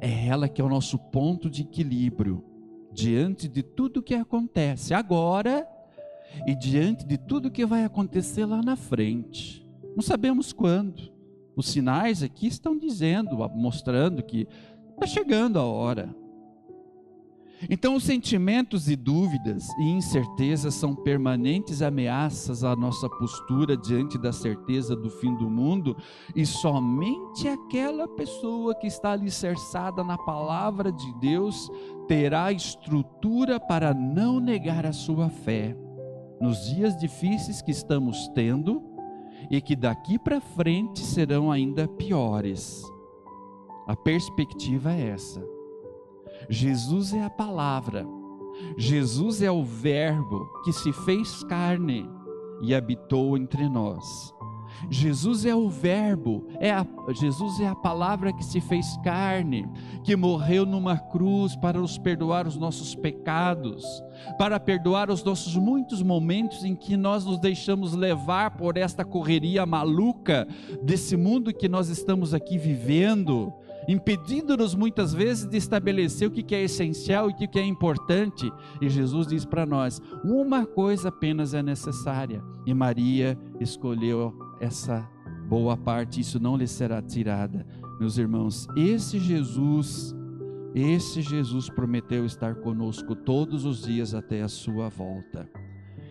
É 0.00 0.26
ela 0.26 0.48
que 0.48 0.60
é 0.60 0.64
o 0.64 0.68
nosso 0.70 0.98
ponto 0.98 1.50
de 1.50 1.62
equilíbrio 1.62 2.42
diante 2.92 3.46
de 3.46 3.62
tudo 3.62 4.02
que 4.02 4.14
acontece 4.14 4.94
agora 4.94 5.68
e 6.46 6.54
diante 6.54 7.04
de 7.04 7.18
tudo 7.18 7.50
que 7.50 7.66
vai 7.66 7.84
acontecer 7.84 8.44
lá 8.44 8.62
na 8.62 8.76
frente. 8.76 9.66
Não 9.94 10.02
sabemos 10.02 10.52
quando. 10.52 11.12
Os 11.56 11.68
sinais 11.68 12.22
aqui 12.22 12.46
estão 12.46 12.78
dizendo, 12.78 13.36
mostrando 13.54 14.22
que 14.22 14.46
está 14.94 15.06
chegando 15.06 15.58
a 15.58 15.64
hora. 15.64 16.14
Então, 17.68 17.96
os 17.96 18.04
sentimentos 18.04 18.88
e 18.88 18.94
dúvidas 18.94 19.68
e 19.80 19.82
incertezas 19.82 20.74
são 20.74 20.94
permanentes 20.94 21.82
ameaças 21.82 22.62
à 22.62 22.76
nossa 22.76 23.08
postura 23.08 23.76
diante 23.76 24.16
da 24.16 24.32
certeza 24.32 24.94
do 24.94 25.10
fim 25.10 25.34
do 25.34 25.50
mundo, 25.50 25.96
e 26.36 26.46
somente 26.46 27.48
aquela 27.48 28.06
pessoa 28.06 28.76
que 28.76 28.86
está 28.86 29.10
alicerçada 29.10 30.04
na 30.04 30.16
palavra 30.16 30.92
de 30.92 31.12
Deus 31.18 31.68
terá 32.06 32.52
estrutura 32.52 33.58
para 33.58 33.92
não 33.92 34.38
negar 34.38 34.86
a 34.86 34.92
sua 34.92 35.28
fé 35.28 35.76
nos 36.40 36.66
dias 36.66 36.96
difíceis 36.96 37.62
que 37.62 37.70
estamos 37.70 38.28
tendo 38.28 38.82
e 39.50 39.60
que 39.60 39.76
daqui 39.76 40.18
para 40.18 40.40
frente 40.40 41.00
serão 41.00 41.50
ainda 41.50 41.88
piores. 41.88 42.82
A 43.86 43.96
perspectiva 43.96 44.92
é 44.92 45.08
essa 45.08 45.58
Jesus 46.48 47.12
é 47.12 47.24
a 47.24 47.30
palavra, 47.30 48.06
Jesus 48.76 49.42
é 49.42 49.50
o 49.50 49.62
Verbo 49.62 50.48
que 50.64 50.72
se 50.72 50.92
fez 50.92 51.42
carne 51.44 52.08
e 52.62 52.74
habitou 52.74 53.36
entre 53.36 53.68
nós. 53.68 54.34
Jesus 54.90 55.44
é 55.44 55.54
o 55.54 55.68
Verbo, 55.68 56.46
é 56.60 56.70
a, 56.70 56.86
Jesus 57.10 57.60
é 57.60 57.66
a 57.66 57.74
palavra 57.74 58.32
que 58.32 58.44
se 58.44 58.60
fez 58.60 58.96
carne, 59.02 59.68
que 60.04 60.16
morreu 60.16 60.64
numa 60.64 60.96
cruz 60.96 61.56
para 61.56 61.80
nos 61.80 61.98
perdoar 61.98 62.46
os 62.46 62.56
nossos 62.56 62.94
pecados, 62.94 63.84
para 64.38 64.58
perdoar 64.58 65.10
os 65.10 65.22
nossos 65.22 65.56
muitos 65.56 66.02
momentos 66.02 66.64
em 66.64 66.74
que 66.74 66.96
nós 66.96 67.24
nos 67.24 67.38
deixamos 67.38 67.94
levar 67.94 68.52
por 68.52 68.76
esta 68.76 69.04
correria 69.04 69.66
maluca 69.66 70.46
desse 70.82 71.16
mundo 71.16 71.52
que 71.52 71.68
nós 71.68 71.88
estamos 71.88 72.34
aqui 72.34 72.58
vivendo 72.58 73.52
impedindo-nos 73.88 74.74
muitas 74.74 75.14
vezes 75.14 75.46
de 75.46 75.56
estabelecer 75.56 76.28
o 76.28 76.30
que 76.30 76.54
é 76.54 76.62
essencial 76.62 77.30
e 77.30 77.32
o 77.32 77.36
que 77.36 77.58
é 77.58 77.64
importante. 77.64 78.52
E 78.82 78.88
Jesus 78.90 79.26
diz 79.26 79.46
para 79.46 79.64
nós: 79.64 80.00
uma 80.22 80.66
coisa 80.66 81.08
apenas 81.08 81.54
é 81.54 81.62
necessária. 81.62 82.44
E 82.66 82.74
Maria 82.74 83.36
escolheu 83.58 84.47
essa 84.60 85.08
boa 85.48 85.76
parte, 85.76 86.20
isso 86.20 86.38
não 86.38 86.56
lhe 86.56 86.66
será 86.66 87.00
tirada. 87.00 87.66
Meus 87.98 88.18
irmãos, 88.18 88.68
esse 88.76 89.18
Jesus, 89.18 90.14
esse 90.74 91.22
Jesus 91.22 91.68
prometeu 91.68 92.24
estar 92.24 92.56
conosco 92.56 93.14
todos 93.14 93.64
os 93.64 93.82
dias 93.82 94.14
até 94.14 94.42
a 94.42 94.48
sua 94.48 94.88
volta. 94.88 95.48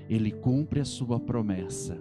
Ele 0.09 0.31
cumpre 0.31 0.79
a 0.79 0.85
sua 0.85 1.19
promessa. 1.19 1.97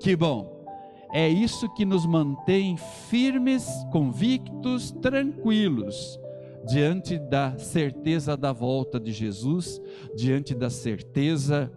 Que 0.00 0.16
bom! 0.16 0.64
É 1.12 1.28
isso 1.28 1.72
que 1.74 1.84
nos 1.84 2.04
mantém 2.06 2.76
firmes, 3.08 3.68
convictos, 3.92 4.90
tranquilos 4.90 6.18
diante 6.66 7.18
da 7.18 7.56
certeza 7.58 8.36
da 8.36 8.52
volta 8.52 8.98
de 8.98 9.12
Jesus, 9.12 9.80
diante 10.16 10.54
da 10.54 10.70
certeza 10.70 11.70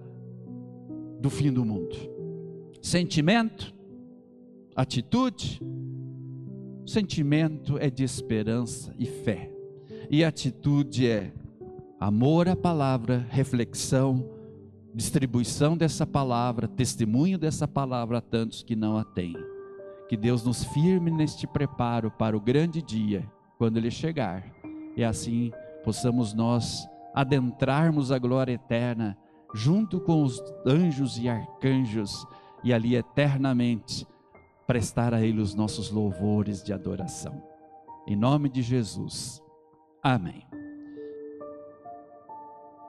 do 1.19 1.29
fim 1.29 1.51
do 1.51 1.65
mundo. 1.65 1.95
Sentimento, 2.81 3.73
atitude, 4.77 5.59
sentimento 6.85 7.79
é 7.79 7.89
de 7.89 8.03
esperança 8.03 8.93
e 8.99 9.07
fé, 9.07 9.51
e 10.07 10.23
atitude 10.23 11.07
é 11.07 11.33
amor 11.99 12.47
à 12.47 12.55
palavra, 12.55 13.25
reflexão, 13.27 14.29
distribuição 14.93 15.75
dessa 15.75 16.05
palavra, 16.05 16.67
testemunho 16.67 17.39
dessa 17.39 17.67
palavra 17.67 18.19
a 18.19 18.21
tantos 18.21 18.61
que 18.61 18.75
não 18.75 18.99
a 18.99 19.03
têm. 19.03 19.35
Que 20.07 20.15
Deus 20.15 20.43
nos 20.43 20.63
firme 20.65 21.09
neste 21.09 21.47
preparo 21.47 22.11
para 22.11 22.37
o 22.37 22.39
grande 22.39 22.79
dia, 22.79 23.27
quando 23.57 23.77
Ele 23.77 23.89
chegar, 23.89 24.45
e 24.95 25.03
assim 25.03 25.51
possamos 25.83 26.35
nós 26.35 26.87
adentrarmos 27.15 28.11
a 28.11 28.19
glória 28.19 28.53
eterna, 28.53 29.17
junto 29.55 29.99
com 29.99 30.21
os 30.21 30.39
anjos 30.67 31.17
e 31.17 31.27
arcanjos, 31.27 32.27
e 32.63 32.71
ali 32.71 32.95
eternamente 32.95 34.05
prestar 34.67 35.13
a 35.13 35.21
Ele 35.21 35.41
os 35.41 35.55
nossos 35.55 35.89
louvores 35.89 36.61
de 36.61 36.73
adoração. 36.73 37.41
Em 38.05 38.15
nome 38.15 38.49
de 38.49 38.61
Jesus. 38.61 39.41
Amém. 40.03 40.45